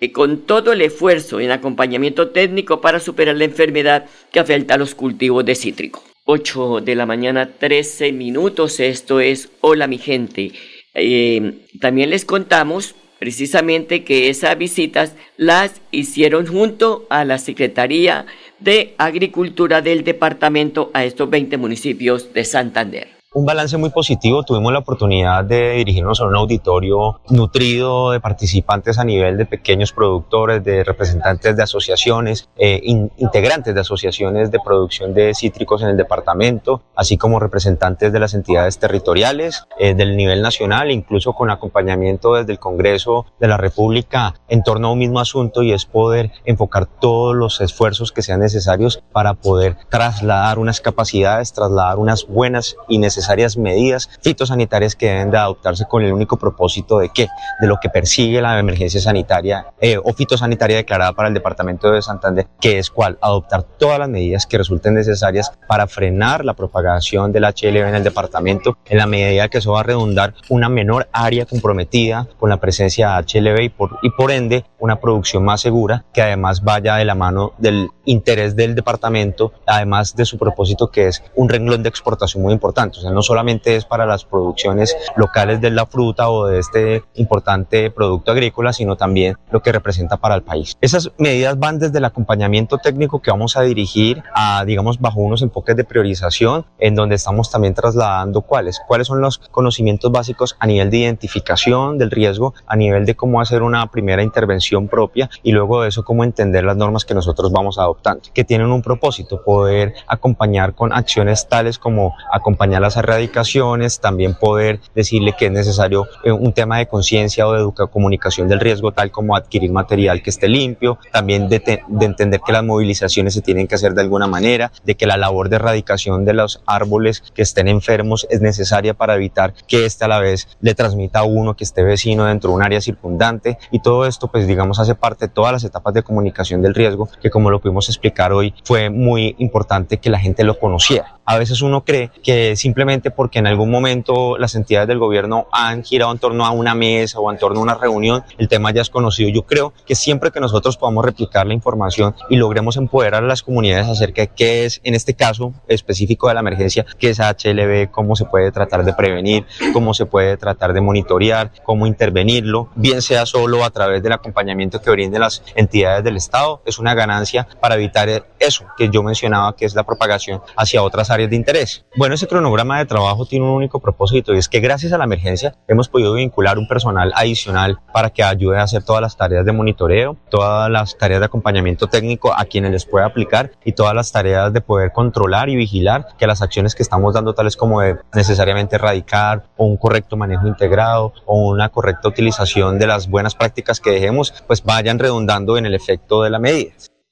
eh, 0.00 0.12
con 0.12 0.46
todo 0.46 0.72
el 0.72 0.80
esfuerzo 0.80 1.38
en 1.38 1.50
acompañamiento 1.50 2.30
técnico 2.30 2.80
para 2.80 2.98
superar 2.98 3.36
la 3.36 3.44
enfermedad 3.44 4.06
que 4.32 4.40
afecta 4.40 4.72
a 4.72 4.78
los 4.78 4.94
cultivos 4.94 5.44
de 5.44 5.54
cítrico. 5.54 6.02
8 6.24 6.80
de 6.80 6.94
la 6.94 7.04
mañana, 7.04 7.50
13 7.58 8.10
minutos. 8.12 8.80
Esto 8.80 9.20
es 9.20 9.50
Hola 9.60 9.86
mi 9.86 9.98
gente. 9.98 10.52
Eh, 10.98 11.66
también 11.78 12.10
les 12.10 12.24
contamos 12.24 12.94
precisamente 13.18 14.02
que 14.02 14.28
esas 14.28 14.56
visitas 14.56 15.14
las 15.36 15.80
hicieron 15.90 16.46
junto 16.46 17.06
a 17.10 17.24
la 17.24 17.38
Secretaría 17.38 18.26
de 18.58 18.94
Agricultura 18.98 19.82
del 19.82 20.04
departamento 20.04 20.90
a 20.94 21.04
estos 21.04 21.28
20 21.28 21.56
municipios 21.58 22.32
de 22.32 22.44
Santander 22.44 23.15
un 23.36 23.44
balance 23.44 23.76
muy 23.76 23.90
positivo. 23.90 24.44
Tuvimos 24.44 24.72
la 24.72 24.78
oportunidad 24.78 25.44
de 25.44 25.72
dirigirnos 25.72 26.22
a 26.22 26.24
un 26.24 26.34
auditorio 26.34 27.20
nutrido 27.28 28.12
de 28.12 28.18
participantes 28.18 28.98
a 28.98 29.04
nivel 29.04 29.36
de 29.36 29.44
pequeños 29.44 29.92
productores, 29.92 30.64
de 30.64 30.82
representantes 30.82 31.54
de 31.54 31.62
asociaciones, 31.62 32.48
eh, 32.56 32.80
integrantes 32.82 33.74
de 33.74 33.80
asociaciones 33.82 34.50
de 34.50 34.58
producción 34.64 35.12
de 35.12 35.34
cítricos 35.34 35.82
en 35.82 35.88
el 35.88 35.98
departamento, 35.98 36.80
así 36.94 37.18
como 37.18 37.38
representantes 37.38 38.10
de 38.10 38.18
las 38.18 38.32
entidades 38.32 38.78
territoriales 38.78 39.64
eh, 39.78 39.92
del 39.92 40.16
nivel 40.16 40.40
nacional, 40.40 40.90
incluso 40.90 41.34
con 41.34 41.50
acompañamiento 41.50 42.36
desde 42.36 42.52
el 42.52 42.58
Congreso 42.58 43.26
de 43.38 43.48
la 43.48 43.58
República 43.58 44.32
en 44.48 44.62
torno 44.62 44.88
a 44.88 44.92
un 44.92 44.98
mismo 44.98 45.20
asunto 45.20 45.62
y 45.62 45.74
es 45.74 45.84
poder 45.84 46.32
enfocar 46.46 46.86
todos 46.86 47.36
los 47.36 47.60
esfuerzos 47.60 48.12
que 48.12 48.22
sean 48.22 48.40
necesarios 48.40 49.02
para 49.12 49.34
poder 49.34 49.76
trasladar 49.90 50.58
unas 50.58 50.80
capacidades, 50.80 51.52
trasladar 51.52 51.98
unas 51.98 52.26
buenas 52.26 52.76
y 52.88 52.96
necesarias 52.96 53.25
necesarias 53.26 53.56
medidas 53.56 54.08
fitosanitarias 54.22 54.94
que 54.94 55.06
deben 55.06 55.30
de 55.30 55.38
adoptarse 55.38 55.84
con 55.88 56.04
el 56.04 56.12
único 56.12 56.36
propósito 56.36 56.98
de 56.98 57.08
que, 57.08 57.26
de 57.60 57.66
lo 57.66 57.78
que 57.80 57.88
persigue 57.88 58.40
la 58.40 58.58
emergencia 58.58 59.00
sanitaria 59.00 59.66
eh, 59.80 59.98
o 60.02 60.12
fitosanitaria 60.12 60.76
declarada 60.76 61.12
para 61.12 61.28
el 61.28 61.34
departamento 61.34 61.90
de 61.90 62.02
Santander, 62.02 62.46
que 62.60 62.78
es 62.78 62.90
cuál, 62.90 63.18
adoptar 63.20 63.64
todas 63.64 63.98
las 63.98 64.08
medidas 64.08 64.46
que 64.46 64.58
resulten 64.58 64.94
necesarias 64.94 65.52
para 65.66 65.88
frenar 65.88 66.44
la 66.44 66.54
propagación 66.54 67.32
del 67.32 67.44
HLV 67.44 67.88
en 67.88 67.94
el 67.96 68.04
departamento, 68.04 68.78
en 68.86 68.98
la 68.98 69.06
medida 69.06 69.48
que 69.48 69.58
eso 69.58 69.72
va 69.72 69.80
a 69.80 69.82
redundar 69.82 70.34
una 70.48 70.68
menor 70.68 71.08
área 71.12 71.46
comprometida 71.46 72.28
con 72.38 72.48
la 72.48 72.58
presencia 72.58 73.16
de 73.16 73.40
HLV 73.40 73.62
y 73.62 73.68
por, 73.70 73.98
y 74.02 74.10
por 74.10 74.30
ende 74.30 74.64
una 74.78 75.00
producción 75.00 75.44
más 75.44 75.60
segura 75.60 76.04
que 76.12 76.22
además 76.22 76.62
vaya 76.62 76.96
de 76.96 77.04
la 77.04 77.14
mano 77.14 77.54
del 77.58 77.88
interés 78.04 78.54
del 78.54 78.74
departamento, 78.74 79.52
además 79.66 80.14
de 80.14 80.24
su 80.24 80.38
propósito 80.38 80.90
que 80.90 81.08
es 81.08 81.22
un 81.34 81.48
renglón 81.48 81.82
de 81.82 81.88
exportación 81.88 82.42
muy 82.42 82.52
importante. 82.52 82.98
O 82.98 83.02
sea, 83.02 83.10
no 83.16 83.22
solamente 83.22 83.76
es 83.76 83.86
para 83.86 84.04
las 84.04 84.26
producciones 84.26 84.94
locales 85.16 85.62
de 85.62 85.70
la 85.70 85.86
fruta 85.86 86.28
o 86.28 86.46
de 86.46 86.58
este 86.58 87.02
importante 87.14 87.90
producto 87.90 88.30
agrícola, 88.30 88.74
sino 88.74 88.96
también 88.96 89.38
lo 89.50 89.62
que 89.62 89.72
representa 89.72 90.18
para 90.18 90.34
el 90.34 90.42
país. 90.42 90.76
Esas 90.82 91.10
medidas 91.16 91.58
van 91.58 91.78
desde 91.78 91.96
el 91.96 92.04
acompañamiento 92.04 92.76
técnico 92.76 93.22
que 93.22 93.30
vamos 93.30 93.56
a 93.56 93.62
dirigir 93.62 94.22
a, 94.34 94.66
digamos, 94.66 95.00
bajo 95.00 95.20
unos 95.20 95.40
enfoques 95.40 95.74
de 95.76 95.84
priorización, 95.84 96.66
en 96.78 96.94
donde 96.94 97.14
estamos 97.14 97.50
también 97.50 97.72
trasladando 97.72 98.42
cuáles, 98.42 98.82
cuáles 98.86 99.06
son 99.06 99.22
los 99.22 99.38
conocimientos 99.38 100.12
básicos 100.12 100.54
a 100.58 100.66
nivel 100.66 100.90
de 100.90 100.98
identificación 100.98 101.96
del 101.96 102.10
riesgo, 102.10 102.52
a 102.66 102.76
nivel 102.76 103.06
de 103.06 103.16
cómo 103.16 103.40
hacer 103.40 103.62
una 103.62 103.90
primera 103.90 104.22
intervención 104.22 104.88
propia 104.88 105.30
y 105.42 105.52
luego 105.52 105.80
de 105.80 105.88
eso 105.88 106.04
cómo 106.04 106.22
entender 106.22 106.64
las 106.64 106.76
normas 106.76 107.06
que 107.06 107.14
nosotros 107.14 107.50
vamos 107.50 107.78
adoptando, 107.78 108.24
que 108.34 108.44
tienen 108.44 108.70
un 108.70 108.82
propósito, 108.82 109.42
poder 109.42 109.94
acompañar 110.06 110.74
con 110.74 110.92
acciones 110.92 111.48
tales 111.48 111.78
como 111.78 112.14
acompañar 112.30 112.82
las 112.82 112.95
erradicaciones, 112.96 114.00
también 114.00 114.34
poder 114.34 114.80
decirle 114.94 115.34
que 115.38 115.46
es 115.46 115.52
necesario 115.52 116.06
eh, 116.24 116.32
un 116.32 116.52
tema 116.52 116.78
de 116.78 116.86
conciencia 116.86 117.46
o 117.46 117.52
de 117.52 117.88
comunicación 117.90 118.48
del 118.48 118.60
riesgo, 118.60 118.92
tal 118.92 119.10
como 119.10 119.36
adquirir 119.36 119.70
material 119.70 120.22
que 120.22 120.30
esté 120.30 120.48
limpio, 120.48 120.98
también 121.12 121.48
de, 121.48 121.82
entender 122.00 122.40
que 122.44 122.52
las 122.52 122.64
movilizaciones 122.64 123.34
se 123.34 123.42
tienen 123.42 123.66
que 123.66 123.74
hacer 123.74 123.94
de 123.94 124.02
alguna 124.02 124.26
manera, 124.26 124.72
de 124.84 124.96
que 124.96 125.06
la 125.06 125.16
labor 125.16 125.48
de 125.48 125.56
erradicación 125.56 126.24
de 126.24 126.34
los 126.34 126.62
árboles 126.66 127.22
que 127.34 127.42
estén 127.42 127.68
enfermos 127.68 128.26
es 128.30 128.40
necesaria 128.40 128.94
para 128.94 129.14
evitar 129.14 129.54
que 129.66 129.86
éste 129.86 130.04
a 130.04 130.08
la 130.08 130.20
vez 130.20 130.48
le 130.60 130.74
transmita 130.74 131.20
a 131.20 131.24
uno 131.24 131.54
que 131.54 131.64
esté 131.64 131.82
vecino 131.82 132.24
dentro 132.24 132.50
de 132.50 132.56
un 132.56 132.62
área 132.62 132.80
circundante 132.80 133.58
y 133.70 133.80
todo 133.80 134.06
esto 134.06 134.28
pues 134.28 134.46
digamos 134.46 134.78
hace 134.78 134.94
parte 134.94 135.26
de 135.26 135.32
todas 135.32 135.52
las 135.52 135.64
etapas 135.64 135.94
de 135.94 136.02
comunicación 136.02 136.62
del 136.62 136.74
riesgo 136.74 137.08
que 137.20 137.30
como 137.30 137.50
lo 137.50 137.60
pudimos 137.60 137.88
explicar 137.88 138.32
hoy 138.32 138.54
fue 138.64 138.90
muy 138.90 139.34
importante 139.38 139.98
que 139.98 140.10
la 140.10 140.18
gente 140.18 140.44
lo 140.44 140.58
conociera. 140.58 141.18
A 141.24 141.38
veces 141.38 141.60
uno 141.60 141.84
cree 141.84 142.10
que 142.22 142.54
simplemente 142.56 142.85
simplemente 142.86 143.10
porque 143.10 143.40
en 143.40 143.48
algún 143.48 143.68
momento 143.68 144.38
las 144.38 144.54
entidades 144.54 144.86
del 144.86 145.00
gobierno 145.00 145.48
han 145.50 145.82
girado 145.82 146.12
en 146.12 146.18
torno 146.18 146.46
a 146.46 146.52
una 146.52 146.76
mesa 146.76 147.18
o 147.18 147.32
en 147.32 147.36
torno 147.36 147.58
a 147.58 147.62
una 147.64 147.74
reunión, 147.74 148.22
el 148.38 148.46
tema 148.46 148.70
ya 148.70 148.80
es 148.80 148.90
conocido. 148.90 149.28
Yo 149.28 149.42
creo 149.42 149.72
que 149.84 149.96
siempre 149.96 150.30
que 150.30 150.38
nosotros 150.38 150.76
podamos 150.76 151.04
replicar 151.04 151.48
la 151.48 151.54
información 151.54 152.14
y 152.30 152.36
logremos 152.36 152.76
empoderar 152.76 153.24
a 153.24 153.26
las 153.26 153.42
comunidades 153.42 153.88
acerca 153.88 154.22
de 154.22 154.28
qué 154.28 154.66
es, 154.66 154.80
en 154.84 154.94
este 154.94 155.14
caso 155.14 155.52
específico 155.66 156.28
de 156.28 156.34
la 156.34 156.40
emergencia, 156.40 156.86
qué 156.96 157.10
es 157.10 157.18
HLB, 157.18 157.90
cómo 157.90 158.14
se 158.14 158.24
puede 158.24 158.52
tratar 158.52 158.84
de 158.84 158.92
prevenir, 158.92 159.46
cómo 159.72 159.92
se 159.92 160.06
puede 160.06 160.36
tratar 160.36 160.72
de 160.72 160.80
monitorear, 160.80 161.50
cómo 161.64 161.88
intervenirlo, 161.88 162.68
bien 162.76 163.02
sea 163.02 163.26
solo 163.26 163.64
a 163.64 163.70
través 163.70 164.00
del 164.00 164.12
acompañamiento 164.12 164.80
que 164.80 164.92
brinden 164.92 165.22
las 165.22 165.42
entidades 165.56 166.04
del 166.04 166.16
Estado, 166.16 166.62
es 166.64 166.78
una 166.78 166.94
ganancia 166.94 167.48
para 167.60 167.74
evitar 167.74 168.08
eso 168.38 168.64
que 168.76 168.90
yo 168.90 169.02
mencionaba, 169.02 169.56
que 169.56 169.64
es 169.64 169.74
la 169.74 169.82
propagación 169.82 170.40
hacia 170.56 170.84
otras 170.84 171.10
áreas 171.10 171.30
de 171.30 171.36
interés. 171.36 171.84
Bueno, 171.96 172.14
ese 172.14 172.28
cronograma 172.28 172.75
de 172.78 172.86
trabajo 172.86 173.26
tiene 173.26 173.44
un 173.44 173.52
único 173.52 173.80
propósito 173.80 174.34
y 174.34 174.38
es 174.38 174.48
que 174.48 174.60
gracias 174.60 174.92
a 174.92 174.98
la 174.98 175.04
emergencia 175.04 175.54
hemos 175.68 175.88
podido 175.88 176.14
vincular 176.14 176.58
un 176.58 176.68
personal 176.68 177.12
adicional 177.14 177.78
para 177.92 178.10
que 178.10 178.22
ayude 178.22 178.58
a 178.58 178.62
hacer 178.62 178.82
todas 178.82 179.02
las 179.02 179.16
tareas 179.16 179.44
de 179.44 179.52
monitoreo, 179.52 180.16
todas 180.30 180.70
las 180.70 180.96
tareas 180.96 181.20
de 181.20 181.26
acompañamiento 181.26 181.86
técnico 181.86 182.32
a 182.36 182.44
quienes 182.44 182.72
les 182.72 182.86
puede 182.86 183.04
aplicar 183.04 183.52
y 183.64 183.72
todas 183.72 183.94
las 183.94 184.12
tareas 184.12 184.52
de 184.52 184.60
poder 184.60 184.92
controlar 184.92 185.48
y 185.48 185.56
vigilar 185.56 186.08
que 186.18 186.26
las 186.26 186.42
acciones 186.42 186.74
que 186.74 186.82
estamos 186.82 187.14
dando, 187.14 187.34
tales 187.34 187.56
como 187.56 187.80
de 187.80 187.96
necesariamente 188.14 188.76
erradicar 188.76 189.44
o 189.56 189.66
un 189.66 189.76
correcto 189.76 190.16
manejo 190.16 190.46
integrado 190.46 191.12
o 191.24 191.48
una 191.48 191.68
correcta 191.68 192.08
utilización 192.08 192.78
de 192.78 192.86
las 192.86 193.08
buenas 193.08 193.34
prácticas 193.34 193.80
que 193.80 193.90
dejemos, 193.90 194.32
pues 194.46 194.62
vayan 194.62 194.98
redundando 194.98 195.56
en 195.56 195.66
el 195.66 195.74
efecto 195.74 196.22
de 196.22 196.30
la 196.30 196.38
medida. 196.38 196.72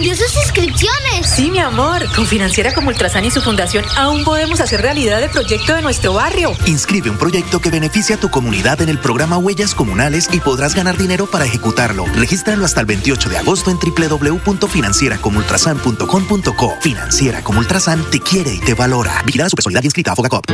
Extendió 0.00 0.26
sus 0.26 0.34
inscripciones. 0.34 1.28
Sí, 1.28 1.50
mi 1.50 1.58
amor. 1.58 2.10
Con 2.16 2.24
Financiera 2.24 2.72
como 2.72 2.88
Ultrasan 2.88 3.26
y 3.26 3.30
su 3.30 3.42
fundación 3.42 3.84
aún 3.98 4.24
podemos 4.24 4.62
hacer 4.62 4.80
realidad 4.80 5.22
el 5.22 5.28
proyecto 5.28 5.74
de 5.74 5.82
nuestro 5.82 6.14
barrio. 6.14 6.56
Inscribe 6.64 7.10
un 7.10 7.18
proyecto 7.18 7.60
que 7.60 7.68
beneficie 7.68 8.14
a 8.14 8.18
tu 8.18 8.30
comunidad 8.30 8.80
en 8.80 8.88
el 8.88 8.98
programa 8.98 9.36
Huellas 9.36 9.74
Comunales 9.74 10.30
y 10.32 10.40
podrás 10.40 10.74
ganar 10.74 10.96
dinero 10.96 11.26
para 11.26 11.44
ejecutarlo. 11.44 12.06
Regístralo 12.14 12.64
hasta 12.64 12.80
el 12.80 12.86
28 12.86 13.28
de 13.28 13.36
agosto 13.36 13.70
en 13.70 13.76
www.financieracomultrasan.com.co. 13.76 16.76
Financiera 16.80 17.44
como 17.44 17.58
Ultrasan 17.58 18.02
te 18.10 18.20
quiere 18.20 18.54
y 18.54 18.60
te 18.60 18.72
valora. 18.72 19.22
Vigilada 19.26 19.50
su 19.50 19.56
personalidad 19.56 19.84
inscrita 19.84 20.12
a 20.12 20.16
Fogacop. 20.16 20.46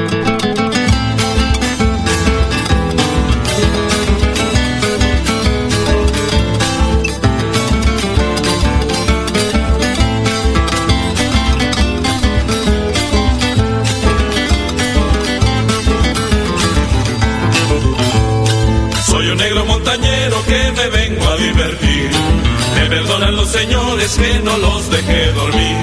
Los 23.36 23.48
señores 23.48 24.18
que 24.18 24.40
no 24.40 24.58
los 24.58 24.90
dejé 24.90 25.30
dormir. 25.32 25.76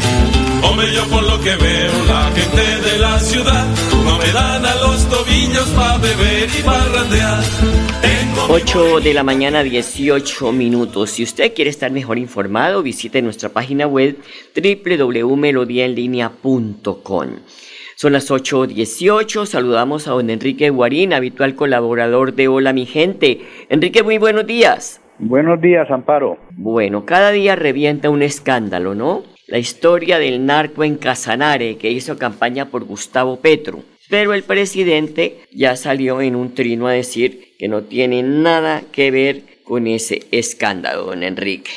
Hombre, 0.64 0.94
yo 0.94 1.06
por 1.06 1.24
lo 1.24 1.40
que 1.42 1.56
veo, 1.56 2.06
la 2.08 2.30
gente 2.32 2.82
de 2.90 2.98
la 2.98 3.18
ciudad 3.20 3.66
no 4.04 4.18
me 4.18 4.30
dan 4.32 4.66
a 4.66 4.76
los 4.76 5.08
tobillos 5.10 5.68
para 5.70 5.98
beber 5.98 6.50
y 6.58 6.62
parrandear. 6.64 7.42
8 8.50 9.00
de 9.00 9.14
la 9.14 9.24
mañana, 9.24 9.64
18 9.64 10.52
minutos. 10.52 11.12
Si 11.12 11.24
usted 11.24 11.54
quiere 11.54 11.70
estar 11.70 11.92
mejor 11.92 12.18
informado, 12.18 12.84
visite 12.84 13.22
nuestra 13.22 13.48
página 13.50 13.88
web 13.88 14.18
www.melodiaenlinea.com. 14.56 17.28
Son 17.96 18.12
las 18.12 18.30
8.18. 18.32 19.46
Saludamos 19.46 20.08
a 20.08 20.12
don 20.12 20.30
Enrique 20.30 20.70
Guarín, 20.70 21.14
habitual 21.14 21.56
colaborador 21.56 22.34
de 22.34 22.50
Hola 22.50 22.74
mi 22.74 22.86
gente. 22.86 23.40
Enrique, 23.70 24.04
muy 24.04 24.18
buenos 24.18 24.46
días. 24.46 25.00
Buenos 25.20 25.62
días, 25.62 25.90
Amparo. 25.92 26.38
Bueno, 26.58 27.06
cada 27.06 27.32
día 27.32 27.56
revienta 27.56 28.10
un 28.10 28.24
escándalo, 28.24 28.96
¿no? 28.96 29.22
La 29.48 29.60
historia 29.60 30.18
del 30.18 30.46
narco 30.46 30.84
en 30.84 30.96
Casanare 30.96 31.78
que 31.78 31.92
hizo 31.92 32.18
campaña 32.18 32.66
por 32.66 32.84
Gustavo 32.84 33.40
Petro. 33.40 33.80
Pero 34.10 34.34
el 34.34 34.44
presidente 34.44 35.36
ya 35.52 35.76
salió 35.76 36.20
en 36.22 36.36
un 36.36 36.56
trino 36.56 36.88
a 36.88 36.94
decir 36.94 37.40
que 37.60 37.68
no 37.68 37.84
tiene 37.84 38.24
nada 38.24 38.82
que 38.92 39.12
ver 39.12 39.42
con 39.64 39.88
ese 39.88 40.22
escándalo, 40.32 41.04
don 41.04 41.24
Enrique. 41.24 41.72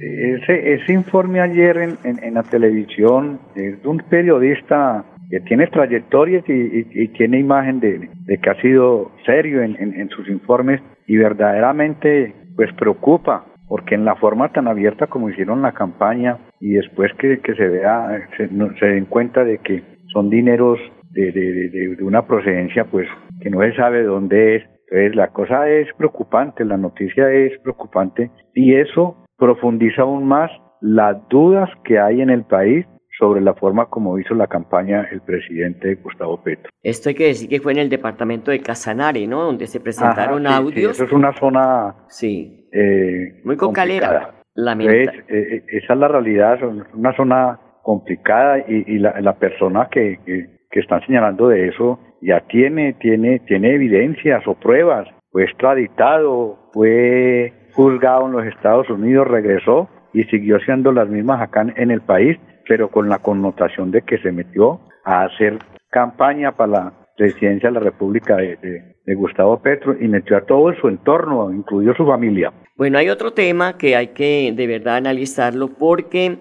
Ese, 0.00 0.74
ese 0.74 0.92
informe 0.92 1.40
ayer 1.40 1.76
en, 1.76 2.34
la 2.34 2.42
televisión 2.42 3.40
es 3.54 3.82
de 3.82 3.88
un 3.88 3.98
periodista 3.98 5.04
que 5.30 5.40
tiene 5.40 5.66
trayectorias 5.68 6.44
y, 6.48 7.08
tiene 7.08 7.38
imagen 7.38 7.80
de, 7.80 8.08
que 8.26 8.50
ha 8.50 8.60
sido 8.60 9.12
serio 9.24 9.62
en 9.62 10.08
sus 10.10 10.28
informes 10.28 10.80
y 11.06 11.16
verdaderamente 11.16 12.34
pues 12.56 12.72
preocupa, 12.74 13.44
porque 13.68 13.94
en 13.94 14.04
la 14.04 14.16
forma 14.16 14.52
tan 14.52 14.68
abierta 14.68 15.06
como 15.06 15.30
hicieron 15.30 15.62
la 15.62 15.72
campaña 15.72 16.38
y 16.60 16.72
después 16.72 17.12
que, 17.18 17.40
se 17.42 17.68
vea, 17.68 18.28
se, 18.36 18.48
se, 18.48 18.86
den 18.86 19.06
cuenta 19.06 19.44
de 19.44 19.58
que 19.58 19.82
son 20.12 20.30
dineros 20.30 20.78
de, 21.10 21.32
de, 21.32 21.68
de, 21.96 22.04
una 22.04 22.26
procedencia 22.26 22.84
pues 22.84 23.08
que 23.40 23.50
no 23.50 23.60
se 23.60 23.74
sabe 23.74 24.02
dónde 24.02 24.56
es. 24.56 24.62
Entonces 24.90 25.16
la 25.16 25.28
cosa 25.28 25.68
es 25.68 25.88
preocupante, 25.96 26.64
la 26.64 26.76
noticia 26.76 27.30
es 27.30 27.58
preocupante 27.60 28.30
y 28.54 28.74
eso 28.74 29.24
profundiza 29.38 30.02
aún 30.02 30.26
más 30.26 30.50
las 30.80 31.16
dudas 31.28 31.70
que 31.84 31.98
hay 31.98 32.20
en 32.20 32.30
el 32.30 32.44
país 32.44 32.86
sobre 33.18 33.40
la 33.40 33.54
forma 33.54 33.86
como 33.86 34.18
hizo 34.18 34.34
la 34.34 34.46
campaña 34.46 35.06
el 35.10 35.20
presidente 35.20 35.94
Gustavo 35.96 36.42
Petro. 36.42 36.70
Esto 36.82 37.08
hay 37.08 37.14
que 37.14 37.26
decir 37.26 37.48
que 37.48 37.60
fue 37.60 37.72
en 37.72 37.78
el 37.78 37.88
departamento 37.88 38.50
de 38.50 38.60
Casanare, 38.60 39.26
¿no? 39.26 39.42
Donde 39.42 39.66
se 39.66 39.80
presentaron 39.80 40.46
audios. 40.46 40.92
eso 40.92 41.04
es 41.04 41.12
una 41.12 41.32
zona 41.38 41.94
sí. 42.08 42.68
Eh, 42.72 43.40
muy 43.44 43.56
cocalera. 43.56 44.34
Eh, 44.56 45.06
eh, 45.28 45.64
esa 45.68 45.94
es 45.94 45.98
la 45.98 46.08
realidad, 46.08 46.54
es 46.54 46.94
una 46.94 47.14
zona 47.16 47.60
complicada 47.82 48.58
y, 48.66 48.98
la, 48.98 49.34
persona 49.34 49.88
que, 49.90 50.20
que, 50.24 50.80
están 50.80 51.04
señalando 51.06 51.48
de 51.48 51.68
eso 51.68 51.98
ya 52.22 52.40
tiene, 52.40 52.94
tiene, 52.94 53.40
tiene 53.40 53.74
evidencias 53.74 54.46
o 54.46 54.54
pruebas. 54.54 55.08
Fue 55.30 55.44
extraditado, 55.44 56.70
fue 56.72 57.52
juzgado 57.72 58.26
en 58.26 58.32
los 58.32 58.46
Estados 58.46 58.88
Unidos, 58.88 59.26
regresó 59.26 59.88
y 60.12 60.22
siguió 60.24 60.56
haciendo 60.56 60.92
las 60.92 61.08
mismas 61.08 61.42
acá 61.42 61.66
en 61.76 61.90
el 61.90 62.00
país 62.00 62.38
pero 62.68 62.90
con 62.90 63.08
la 63.08 63.18
connotación 63.18 63.90
de 63.90 64.02
que 64.02 64.18
se 64.18 64.32
metió 64.32 64.80
a 65.04 65.24
hacer 65.24 65.58
campaña 65.90 66.52
para 66.52 66.72
la 66.72 66.92
presidencia 67.16 67.68
de 67.68 67.74
la 67.74 67.80
República 67.80 68.36
de, 68.36 68.94
Gustavo 69.14 69.60
Petro 69.60 69.94
y 70.00 70.08
metió 70.08 70.36
a 70.36 70.46
todo 70.46 70.74
su 70.80 70.88
entorno, 70.88 71.52
incluyó 71.52 71.94
su 71.94 72.06
familia. 72.06 72.52
Bueno, 72.76 72.98
hay 72.98 73.10
otro 73.10 73.32
tema 73.32 73.76
que 73.76 73.96
hay 73.96 74.08
que 74.08 74.52
de 74.56 74.66
verdad 74.66 74.96
analizarlo 74.96 75.68
porque 75.68 76.38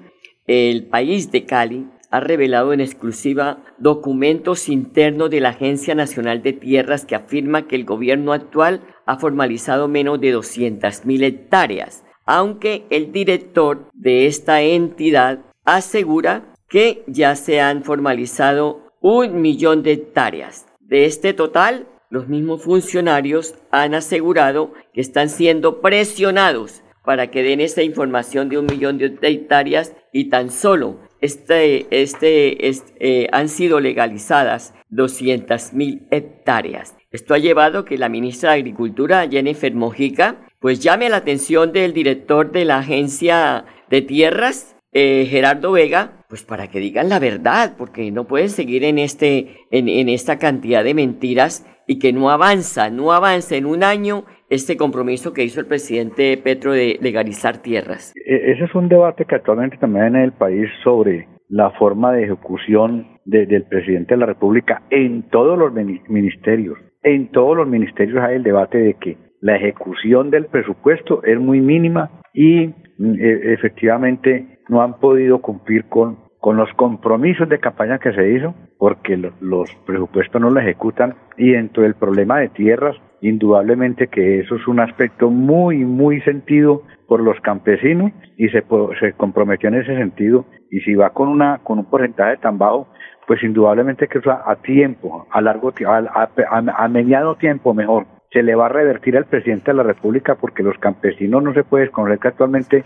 el 0.47 0.87
país 0.87 1.29
de 1.31 1.45
Cali 1.45 1.87
ha 2.09 2.19
revelado 2.19 2.73
en 2.73 2.79
exclusiva 2.79 3.57
documentos 3.79 4.69
internos 4.69 5.29
de 5.29 5.41
la 5.41 5.49
Agencia 5.49 5.93
Nacional 5.93 6.41
de 6.41 6.53
Tierras 6.53 7.05
que 7.05 7.15
afirma 7.15 7.67
que 7.67 7.75
el 7.75 7.85
gobierno 7.85 8.33
actual 8.33 8.81
ha 9.05 9.17
formalizado 9.17 9.87
menos 9.87 10.21
de 10.21 10.35
200.000 10.35 11.23
hectáreas, 11.23 12.05
aunque 12.25 12.85
el 12.89 13.11
director 13.11 13.89
de 13.93 14.27
esta 14.27 14.61
entidad 14.61 15.39
asegura 15.65 16.53
que 16.67 17.03
ya 17.07 17.35
se 17.35 17.61
han 17.61 17.83
formalizado 17.83 18.91
un 19.01 19.41
millón 19.41 19.83
de 19.83 19.93
hectáreas. 19.93 20.65
De 20.79 21.05
este 21.05 21.33
total, 21.33 21.87
los 22.09 22.27
mismos 22.27 22.63
funcionarios 22.63 23.55
han 23.71 23.93
asegurado 23.93 24.73
que 24.93 25.01
están 25.01 25.29
siendo 25.29 25.81
presionados 25.81 26.83
para 27.03 27.31
que 27.31 27.43
den 27.43 27.59
esta 27.59 27.83
información 27.83 28.49
de 28.49 28.57
un 28.57 28.65
millón 28.65 28.97
de 28.97 29.17
hectáreas 29.21 29.93
y 30.11 30.29
tan 30.29 30.51
solo 30.51 30.99
este, 31.21 31.87
este, 31.89 32.57
eh, 32.99 33.27
han 33.31 33.49
sido 33.49 33.79
legalizadas 33.79 34.73
200 34.89 35.73
mil 35.73 36.07
hectáreas. 36.11 36.95
Esto 37.11 37.33
ha 37.33 37.39
llevado 37.39 37.85
que 37.85 37.97
la 37.97 38.09
ministra 38.09 38.51
de 38.51 38.59
Agricultura, 38.59 39.27
Jennifer 39.29 39.73
Mojica, 39.73 40.45
pues 40.59 40.79
llame 40.79 41.09
la 41.09 41.17
atención 41.17 41.71
del 41.71 41.93
director 41.93 42.51
de 42.51 42.65
la 42.65 42.79
Agencia 42.79 43.65
de 43.89 44.01
Tierras 44.01 44.75
eh, 44.93 45.25
Gerardo 45.29 45.71
Vega, 45.71 46.23
pues 46.29 46.43
para 46.43 46.67
que 46.67 46.79
digan 46.79 47.09
la 47.09 47.19
verdad, 47.19 47.73
porque 47.77 48.11
no 48.11 48.25
pueden 48.25 48.49
seguir 48.49 48.83
en, 48.83 48.99
este, 48.99 49.57
en, 49.71 49.89
en 49.89 50.09
esta 50.09 50.37
cantidad 50.37 50.83
de 50.83 50.93
mentiras 50.93 51.65
y 51.87 51.99
que 51.99 52.13
no 52.13 52.29
avanza, 52.29 52.89
no 52.89 53.11
avanza 53.11 53.55
en 53.55 53.65
un 53.65 53.83
año 53.83 54.25
este 54.49 54.77
compromiso 54.77 55.33
que 55.33 55.43
hizo 55.43 55.59
el 55.59 55.65
presidente 55.65 56.37
Petro 56.37 56.73
de 56.73 56.97
legalizar 57.01 57.57
tierras. 57.57 58.13
E, 58.15 58.51
ese 58.51 58.65
es 58.65 58.75
un 58.75 58.87
debate 58.87 59.25
que 59.25 59.35
actualmente 59.35 59.77
también 59.77 60.15
hay 60.15 60.21
en 60.21 60.25
el 60.25 60.31
país 60.33 60.69
sobre 60.83 61.27
la 61.49 61.71
forma 61.71 62.13
de 62.13 62.23
ejecución 62.23 63.19
del 63.25 63.63
presidente 63.63 64.15
de 64.15 64.19
la 64.19 64.25
República 64.25 64.83
en 64.89 65.23
todos 65.29 65.57
los 65.57 65.73
ministerios. 66.07 66.77
En 67.03 67.31
todos 67.31 67.55
los 67.57 67.67
ministerios 67.67 68.23
hay 68.23 68.35
el 68.35 68.43
debate 68.43 68.77
de 68.77 68.93
que 68.95 69.17
la 69.41 69.55
ejecución 69.57 70.29
del 70.29 70.45
presupuesto 70.45 71.23
es 71.23 71.39
muy 71.39 71.59
mínima 71.59 72.09
y 72.33 72.73
efectivamente 73.19 74.59
no 74.69 74.81
han 74.81 74.99
podido 74.99 75.39
cumplir 75.39 75.85
con, 75.85 76.17
con 76.39 76.57
los 76.57 76.71
compromisos 76.73 77.47
de 77.49 77.59
campaña 77.59 77.99
que 77.99 78.13
se 78.13 78.31
hizo 78.31 78.53
porque 78.77 79.17
los 79.17 79.73
presupuestos 79.85 80.41
no 80.41 80.49
lo 80.49 80.59
ejecutan 80.59 81.15
y 81.37 81.51
dentro 81.51 81.83
del 81.83 81.95
problema 81.95 82.39
de 82.39 82.49
tierras 82.49 82.95
indudablemente 83.21 84.07
que 84.07 84.39
eso 84.39 84.55
es 84.55 84.67
un 84.67 84.79
aspecto 84.79 85.29
muy 85.29 85.85
muy 85.85 86.21
sentido 86.21 86.83
por 87.07 87.21
los 87.21 87.39
campesinos 87.41 88.11
y 88.37 88.49
se, 88.49 88.63
se 88.99 89.13
comprometió 89.13 89.69
en 89.69 89.75
ese 89.75 89.95
sentido 89.95 90.45
y 90.69 90.81
si 90.81 90.95
va 90.95 91.11
con 91.11 91.29
una 91.29 91.59
con 91.63 91.79
un 91.79 91.85
porcentaje 91.85 92.37
tan 92.37 92.57
bajo 92.57 92.89
pues 93.25 93.41
indudablemente 93.41 94.07
que 94.07 94.17
eso 94.17 94.31
a, 94.31 94.55
tiempo 94.57 95.27
a 95.31 95.39
largo 95.39 95.73
a, 95.87 96.29
a, 96.49 96.83
a 96.83 96.87
mediano 96.89 97.35
tiempo 97.35 97.73
mejor 97.73 98.05
se 98.33 98.41
le 98.41 98.55
va 98.55 98.65
a 98.65 98.69
revertir 98.69 99.15
al 99.15 99.25
presidente 99.25 99.71
de 99.71 99.77
la 99.77 99.83
República 99.83 100.35
porque 100.35 100.63
los 100.63 100.77
campesinos 100.79 101.43
no 101.43 101.53
se 101.53 101.63
puede 101.63 101.85
desconocer 101.85 102.19
que 102.19 102.27
actualmente 102.27 102.83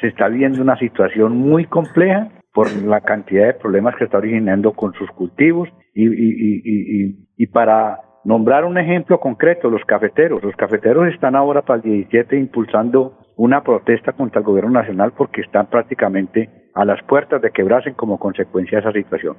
se 0.00 0.08
está 0.08 0.28
viviendo 0.28 0.62
una 0.62 0.78
situación 0.78 1.36
muy 1.36 1.66
compleja 1.66 2.30
por 2.52 2.72
la 2.82 3.02
cantidad 3.02 3.46
de 3.46 3.54
problemas 3.54 3.94
que 3.96 4.04
está 4.04 4.16
originando 4.16 4.72
con 4.72 4.94
sus 4.94 5.10
cultivos 5.10 5.68
y, 5.94 6.06
y, 6.06 6.62
y, 6.64 7.28
y, 7.36 7.46
para 7.48 8.00
nombrar 8.24 8.64
un 8.64 8.78
ejemplo 8.78 9.20
concreto, 9.20 9.68
los 9.68 9.84
cafeteros. 9.84 10.42
Los 10.42 10.56
cafeteros 10.56 11.08
están 11.12 11.36
ahora 11.36 11.62
para 11.62 11.76
el 11.76 11.82
17 11.82 12.38
impulsando 12.38 13.18
una 13.36 13.62
protesta 13.62 14.12
contra 14.12 14.40
el 14.40 14.46
gobierno 14.46 14.70
nacional 14.70 15.12
porque 15.16 15.42
están 15.42 15.66
prácticamente 15.66 16.50
a 16.76 16.84
las 16.84 17.02
puertas 17.04 17.40
de 17.40 17.50
quebrarse 17.50 17.94
como 17.94 18.18
consecuencia 18.18 18.78
de 18.78 18.82
esa 18.82 18.92
situación. 18.92 19.36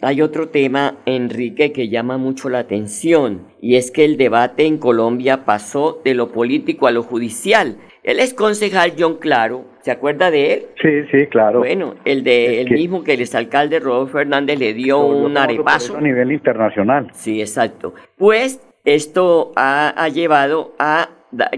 hay 0.00 0.22
otro 0.22 0.48
tema, 0.48 0.94
Enrique, 1.04 1.70
que 1.70 1.90
llama 1.90 2.16
mucho 2.16 2.48
la 2.48 2.60
atención 2.60 3.48
y 3.60 3.76
es 3.76 3.90
que 3.90 4.06
el 4.06 4.16
debate 4.16 4.64
en 4.64 4.78
Colombia 4.78 5.44
pasó 5.44 6.00
de 6.02 6.14
lo 6.14 6.32
político 6.32 6.86
a 6.86 6.92
lo 6.92 7.02
judicial. 7.02 7.76
El 8.02 8.20
ex 8.20 8.32
concejal 8.32 8.92
John 8.98 9.16
Claro, 9.18 9.64
¿se 9.80 9.90
acuerda 9.90 10.30
de 10.30 10.54
él? 10.54 10.66
Sí, 10.80 11.02
sí, 11.10 11.26
claro. 11.26 11.58
Bueno, 11.58 11.96
el 12.04 12.24
de 12.24 12.62
el 12.62 12.70
mismo 12.70 13.04
que 13.04 13.14
el 13.14 13.20
exalcalde 13.20 13.78
Rodolfo 13.80 14.18
Fernández 14.18 14.58
le 14.58 14.72
dio 14.72 15.04
un 15.04 15.36
arepazo. 15.36 15.96
A 15.96 16.00
nivel 16.00 16.32
internacional. 16.32 17.08
Sí, 17.12 17.40
exacto. 17.40 17.94
Pues 18.16 18.66
esto 18.84 19.52
ha, 19.56 20.08
llevado 20.08 20.74
a 20.78 21.10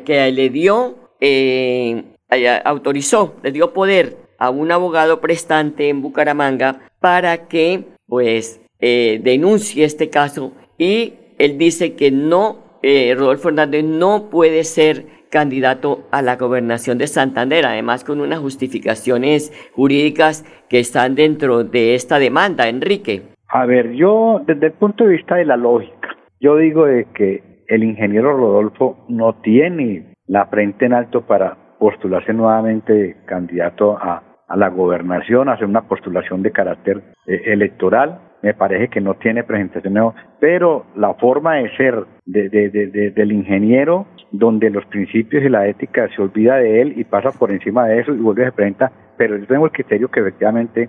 que 0.05 0.33
le 0.33 0.49
dio, 0.49 1.08
eh, 1.21 2.05
autorizó, 2.65 3.37
le 3.43 3.53
dio 3.53 3.73
poder 3.73 4.17
a 4.39 4.51
un 4.51 4.71
abogado 4.71 5.21
prestante 5.21 5.89
en 5.89 6.03
Bucaramanga 6.03 6.81
para 7.01 7.49
que, 7.49 7.85
pues, 8.07 8.61
eh, 8.81 9.21
denuncie 9.23 9.85
este 9.85 10.09
caso 10.09 10.53
y 10.79 11.15
él 11.39 11.59
dice 11.59 11.95
que 11.95 12.11
no, 12.11 12.59
eh, 12.83 13.15
Rodolfo 13.17 13.45
Fernández 13.45 13.85
no 13.85 14.31
puede 14.31 14.65
ser 14.65 15.07
candidato 15.31 16.07
a 16.11 16.23
la 16.23 16.37
gobernación 16.37 16.99
de 16.99 17.07
Santander, 17.07 17.67
además 17.67 18.05
con 18.05 18.21
unas 18.21 18.39
justificaciones 18.39 19.53
jurídicas 19.75 20.45
que 20.69 20.79
están 20.79 21.15
dentro 21.15 21.65
de 21.65 21.95
esta 21.95 22.19
demanda, 22.19 22.69
Enrique. 22.69 23.23
A 23.49 23.67
ver, 23.67 23.93
yo 23.93 24.43
desde 24.47 24.67
el 24.67 24.73
punto 24.73 25.05
de 25.05 25.17
vista 25.17 25.37
de 25.37 25.45
la 25.45 25.57
lógica, 25.57 26.17
yo 26.41 26.57
digo 26.57 26.87
de 26.87 27.07
que 27.15 27.43
el 27.69 27.85
ingeniero 27.85 28.37
Rodolfo 28.37 28.97
no 29.09 29.35
tiene 29.43 30.05
la 30.29 30.47
frente 30.47 30.87
en 30.87 30.93
alto 30.93 31.23
para 31.23 31.57
postularse 31.79 32.33
nuevamente 32.33 33.17
candidato 33.27 33.97
a, 33.99 34.23
a 34.49 34.57
la 34.57 34.69
gobernación, 34.69 35.49
hacer 35.49 35.67
una 35.67 35.83
postulación 35.83 36.43
de 36.43 36.53
carácter 36.53 37.03
eh, 37.27 37.43
electoral. 37.47 38.21
Me 38.43 38.55
parece 38.55 38.88
que 38.88 39.01
no 39.01 39.14
tiene 39.14 39.43
presentación 39.43 40.12
pero 40.38 40.87
la 40.95 41.14
forma 41.14 41.57
de 41.57 41.77
ser 41.77 42.05
de, 42.25 42.49
de, 42.49 43.11
del 43.11 43.33
ingeniero, 43.33 44.07
donde 44.31 44.71
los 44.71 44.87
principios 44.87 45.43
y 45.43 45.49
la 45.49 45.67
ética 45.67 46.09
se 46.14 46.23
olvida 46.23 46.57
de 46.57 46.83
él 46.83 46.95
y 46.97 47.05
pasa 47.05 47.33
por 47.33 47.51
encima 47.51 47.87
de 47.87 48.01
eso 48.01 48.14
y 48.14 48.19
vuelve 48.19 48.45
a 48.45 48.51
se 48.51 48.53
presenta, 48.53 48.93
pero 49.17 49.37
yo 49.37 49.47
tengo 49.47 49.64
el 49.64 49.73
criterio 49.73 50.09
que 50.09 50.21
efectivamente 50.21 50.88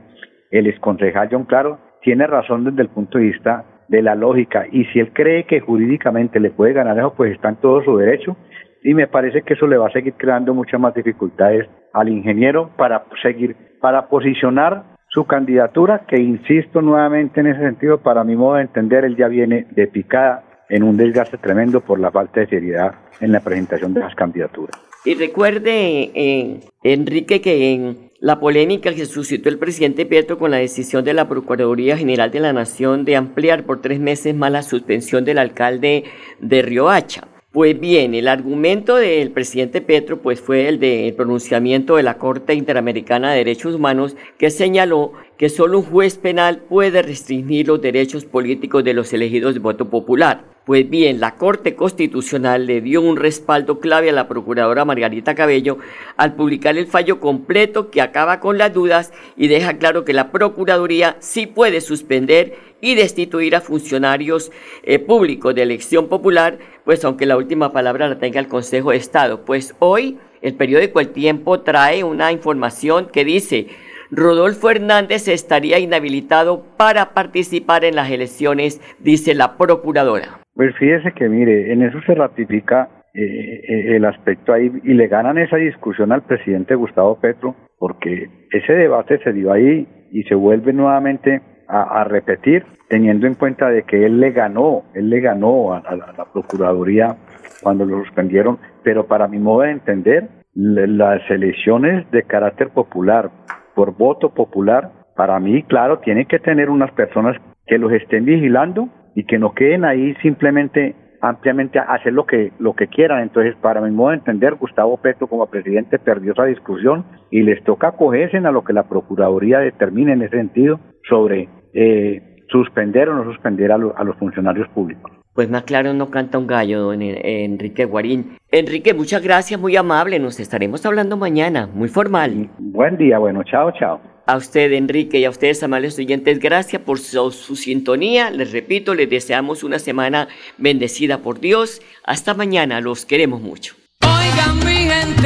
el 0.52 0.68
exconcejal 0.68 1.30
John 1.32 1.46
Claro 1.46 1.80
tiene 2.02 2.28
razón 2.28 2.66
desde 2.66 2.84
el 2.84 2.90
punto 2.90 3.18
de 3.18 3.26
vista 3.26 3.66
de 3.88 4.04
la 4.04 4.14
lógica 4.14 4.68
y 4.72 4.86
si 4.86 5.00
él 5.00 5.12
cree 5.12 5.46
que 5.46 5.60
jurídicamente 5.60 6.40
le 6.40 6.52
puede 6.52 6.74
ganar 6.74 7.00
eso, 7.00 7.16
pues 7.16 7.34
está 7.34 7.50
en 7.50 7.56
todo 7.56 7.84
su 7.84 7.98
derecho 7.98 8.38
y 8.84 8.94
me 8.94 9.08
parece 9.08 9.42
que 9.42 9.54
eso 9.54 9.68
le 9.68 9.78
va 9.78 9.88
a 9.88 9.92
seguir 9.92 10.14
creando 10.16 10.54
muchas 10.54 10.80
más 10.80 10.94
dificultades 10.94 11.68
al 11.94 12.10
ingeniero 12.10 12.70
para 12.78 13.06
seguir, 13.22 13.56
para 13.82 14.08
posicionar 14.08 14.98
su 15.10 15.26
candidatura, 15.26 16.06
que 16.08 16.18
insisto 16.18 16.82
nuevamente 16.82 17.40
en 17.40 17.48
ese 17.48 17.62
sentido, 17.62 18.00
para 18.00 18.24
mi 18.24 18.36
modo 18.36 18.56
de 18.56 18.62
entender, 18.62 19.06
él 19.06 19.16
ya 19.16 19.28
viene 19.28 19.66
de 19.72 19.88
picada 19.88 20.44
en 20.70 20.84
un 20.84 20.98
desgaste 20.98 21.38
tremendo 21.38 21.82
por 21.82 22.00
la 22.00 22.12
falta 22.12 22.42
de 22.42 22.48
seriedad 22.48 22.94
en 23.20 23.32
la 23.32 23.40
presentación 23.40 23.94
de 23.94 24.02
las 24.02 24.14
candidaturas. 24.14 24.80
Y 25.06 25.16
recuerde, 25.16 26.12
eh, 26.14 26.60
Enrique, 26.84 27.42
que 27.42 27.74
en 27.74 28.10
la 28.20 28.40
polémica 28.40 28.94
que 28.94 29.06
suscitó 29.06 29.50
el 29.50 29.58
presidente 29.58 30.06
Petro 30.06 30.38
con 30.38 30.52
la 30.52 30.58
decisión 30.58 31.04
de 31.06 31.14
la 31.14 31.28
Procuraduría 31.28 31.98
General 31.98 32.30
de 32.30 32.42
la 32.42 32.54
Nación 32.54 33.06
de 33.06 33.16
ampliar 33.16 33.64
por 33.64 33.82
tres 33.82 34.00
meses 34.00 34.36
más 34.36 34.52
la 34.52 34.62
suspensión 34.62 35.24
del 35.26 35.38
alcalde 35.38 36.04
de 36.40 36.62
Riohacha. 36.62 37.24
Pues 37.52 37.80
bien, 37.80 38.14
el 38.14 38.28
argumento 38.28 38.98
del 38.98 39.32
presidente 39.32 39.82
Petro 39.82 40.22
pues 40.22 40.40
fue 40.40 40.68
el 40.68 40.80
del 40.80 41.16
pronunciamiento 41.16 41.96
de 41.96 42.04
la 42.04 42.20
Corte 42.20 42.54
Interamericana 42.54 43.32
de 43.32 43.40
Derechos 43.40 43.74
Humanos 43.74 44.16
que 44.38 44.52
señaló 44.52 45.14
que 45.36 45.50
solo 45.50 45.80
un 45.80 45.86
juez 45.86 46.20
penal 46.20 46.60
puede 46.60 47.02
restringir 47.02 47.68
los 47.70 47.82
derechos 47.82 48.26
políticos 48.26 48.84
de 48.84 48.94
los 48.94 49.12
elegidos 49.14 49.56
de 49.56 49.62
voto 49.62 49.90
popular. 49.90 50.46
Pues 50.70 50.88
bien, 50.88 51.20
la 51.20 51.38
Corte 51.38 51.76
Constitucional 51.76 52.68
le 52.68 52.82
dio 52.82 53.02
un 53.02 53.18
respaldo 53.18 53.80
clave 53.80 54.12
a 54.12 54.14
la 54.14 54.28
procuradora 54.28 54.86
Margarita 54.86 55.34
Cabello 55.34 55.80
al 56.18 56.36
publicar 56.36 56.78
el 56.78 56.86
fallo 56.86 57.20
completo 57.20 57.90
que 57.90 58.02
acaba 58.02 58.40
con 58.40 58.60
las 58.60 58.72
dudas 58.72 59.12
y 59.36 59.48
deja 59.48 59.80
claro 59.80 60.06
que 60.06 60.14
la 60.14 60.32
Procuraduría 60.32 61.18
sí 61.22 61.48
puede 61.48 61.82
suspender 61.82 62.54
y 62.82 62.96
destituir 62.96 63.56
a 63.56 63.62
funcionarios 63.62 64.52
eh, 64.84 65.00
públicos 65.00 65.56
de 65.56 65.64
elección 65.64 66.08
popular, 66.08 66.60
pues 66.90 67.06
aunque 67.06 67.28
la 67.28 67.38
última 67.38 67.72
palabra 67.72 68.08
la 68.08 68.18
tenga 68.18 68.40
el 68.40 68.48
Consejo 68.48 68.90
de 68.90 68.98
Estado. 68.98 69.46
Pues 69.46 69.76
hoy 69.78 70.18
el 70.42 70.56
periódico 70.56 71.00
El 71.00 71.10
Tiempo 71.10 71.62
trae 71.62 72.04
una 72.04 72.32
información 72.32 73.10
que 73.14 73.24
dice 73.24 73.68
Rodolfo 74.10 74.72
Hernández 74.72 75.28
estaría 75.28 75.78
inhabilitado 75.78 76.66
para 76.78 77.14
participar 77.14 77.86
en 77.86 77.96
las 77.96 78.10
elecciones, 78.10 78.82
dice 78.98 79.36
la 79.36 79.56
procuradora. 79.56 80.40
Pues 80.56 80.76
fíjese 80.78 81.12
que 81.12 81.30
mire, 81.30 81.72
en 81.72 81.84
eso 81.84 82.02
se 82.08 82.16
ratifica 82.16 82.90
eh, 83.14 83.22
eh, 83.22 83.96
el 83.96 84.06
aspecto 84.06 84.52
ahí 84.52 84.72
y 84.84 84.96
le 84.96 85.08
ganan 85.08 85.38
esa 85.38 85.58
discusión 85.58 86.12
al 86.12 86.24
presidente 86.24 86.74
Gustavo 86.74 87.20
Petro 87.20 87.56
porque 87.78 88.32
ese 88.52 88.74
debate 88.74 89.20
se 89.24 89.32
dio 89.32 89.54
ahí 89.54 89.88
y 90.12 90.24
se 90.24 90.34
vuelve 90.34 90.74
nuevamente 90.74 91.44
a, 91.70 92.04
repetir 92.04 92.66
teniendo 92.88 93.28
en 93.28 93.36
cuenta 93.36 93.70
de 93.70 93.84
que 93.84 94.06
él 94.06 94.20
le 94.20 94.32
ganó, 94.32 94.84
él 94.96 95.10
le 95.10 95.20
ganó 95.20 95.74
a, 95.74 95.82
la 95.96 96.26
Procuraduría 96.34 97.16
cuando 97.62 97.86
lo 97.86 98.04
suspendieron, 98.04 98.58
pero 98.84 99.06
para 99.06 99.28
mi 99.28 99.38
modo 99.38 99.62
de 99.62 99.72
entender, 99.72 100.30
las 100.56 101.22
elecciones 101.30 102.10
de 102.12 102.24
carácter 102.24 102.70
popular, 102.70 103.30
por 103.76 103.96
voto 103.96 104.34
popular, 104.34 104.92
para 105.16 105.40
mí, 105.40 105.64
claro, 105.64 106.00
tienen 106.00 106.26
que 106.26 106.40
tener 106.40 106.70
unas 106.70 106.92
personas 106.92 107.38
que 107.68 107.78
los 107.78 107.92
estén 107.92 108.26
vigilando 108.26 108.90
y 109.16 109.26
que 109.26 109.38
no 109.38 109.54
queden 109.54 109.86
ahí 109.86 110.16
simplemente 110.22 110.96
ampliamente 111.22 111.78
a 111.78 111.84
hacer 111.84 112.14
lo 112.14 112.26
que 112.26 112.54
lo 112.60 112.74
que 112.74 112.88
quieran. 112.88 113.22
Entonces, 113.22 113.56
para 113.58 113.82
mi 113.82 113.92
modo 113.92 114.10
de 114.10 114.16
entender, 114.16 114.56
Gustavo 114.56 114.98
Petro 114.98 115.28
como 115.28 115.48
presidente 115.48 116.00
perdió 116.00 116.32
esa 116.32 116.46
discusión 116.46 117.06
y 117.30 117.42
les 117.44 117.64
toca 117.64 117.90
acogerse 117.90 118.38
a 118.38 118.52
lo 118.52 118.64
que 118.64 118.74
la 118.74 118.88
Procuraduría 118.88 119.60
determine 119.60 120.14
en 120.14 120.22
ese 120.22 120.38
sentido 120.38 120.80
sobre 121.08 121.50
eh, 121.74 122.44
suspender 122.50 123.10
o 123.10 123.16
no 123.16 123.24
suspender 123.26 123.72
a, 123.72 123.76
a 123.76 124.04
los 124.04 124.16
funcionarios 124.18 124.68
públicos. 124.70 125.12
Pues 125.34 125.50
más 125.50 125.64
claro 125.64 125.94
no 125.94 126.10
canta 126.10 126.38
un 126.38 126.48
gallo, 126.48 126.82
don 126.82 127.02
Enrique 127.02 127.86
Guarín. 127.86 128.38
Enrique, 128.52 128.94
muchas 128.94 129.22
gracias, 129.24 129.60
muy 129.60 129.76
amable. 129.76 130.20
Nos 130.20 130.40
estaremos 130.40 130.86
hablando 130.86 131.16
mañana, 131.16 131.68
muy 131.74 131.88
formal. 131.88 132.50
Buen 132.58 132.98
día, 132.98 133.20
bueno, 133.20 133.44
chao, 133.44 133.72
chao. 133.72 134.02
A 134.26 134.36
usted, 134.38 134.74
Enrique, 134.74 135.18
y 135.18 135.26
a 135.26 135.30
ustedes, 135.30 135.64
amables 135.64 135.98
oyentes, 135.98 136.40
gracias 136.40 136.82
por 136.82 137.00
su, 137.00 137.56
sintonía. 137.56 138.30
Les 138.30 138.52
repito, 138.52 138.94
les 138.94 139.10
deseamos 139.10 139.64
una 139.64 139.80
semana 139.80 140.28
bendecida 140.58 141.20
por 141.20 141.40
Dios. 141.40 141.82
Hasta 142.04 142.36
mañana, 142.36 142.80
los 142.80 143.06
queremos 143.06 143.42
mucho. 143.42 143.76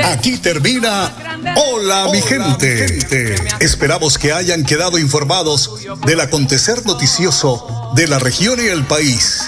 Aquí 0.05 0.37
termina 0.37 1.11
Hola, 1.55 2.07
mi 2.11 2.21
gente. 2.21 3.35
Esperamos 3.59 4.17
que 4.17 4.31
hayan 4.31 4.63
quedado 4.63 4.97
informados 4.97 5.71
del 6.05 6.21
acontecer 6.21 6.85
noticioso 6.85 7.91
de 7.95 8.07
la 8.07 8.19
región 8.19 8.59
y 8.63 8.67
el 8.67 8.85
país. 8.85 9.41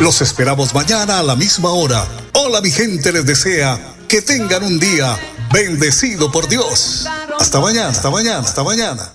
Los 0.00 0.20
esperamos 0.20 0.74
mañana 0.74 1.18
a 1.18 1.22
la 1.22 1.36
misma 1.36 1.70
hora. 1.70 2.06
Hola, 2.32 2.60
mi 2.60 2.70
gente 2.70 3.12
les 3.12 3.24
desea 3.26 3.78
que 4.08 4.22
tengan 4.22 4.64
un 4.64 4.78
día 4.78 5.16
bendecido 5.52 6.30
por 6.30 6.48
Dios. 6.48 7.06
Hasta 7.38 7.60
mañana, 7.60 7.88
hasta 7.88 8.10
mañana, 8.10 8.40
hasta 8.40 8.62
mañana. 8.62 9.12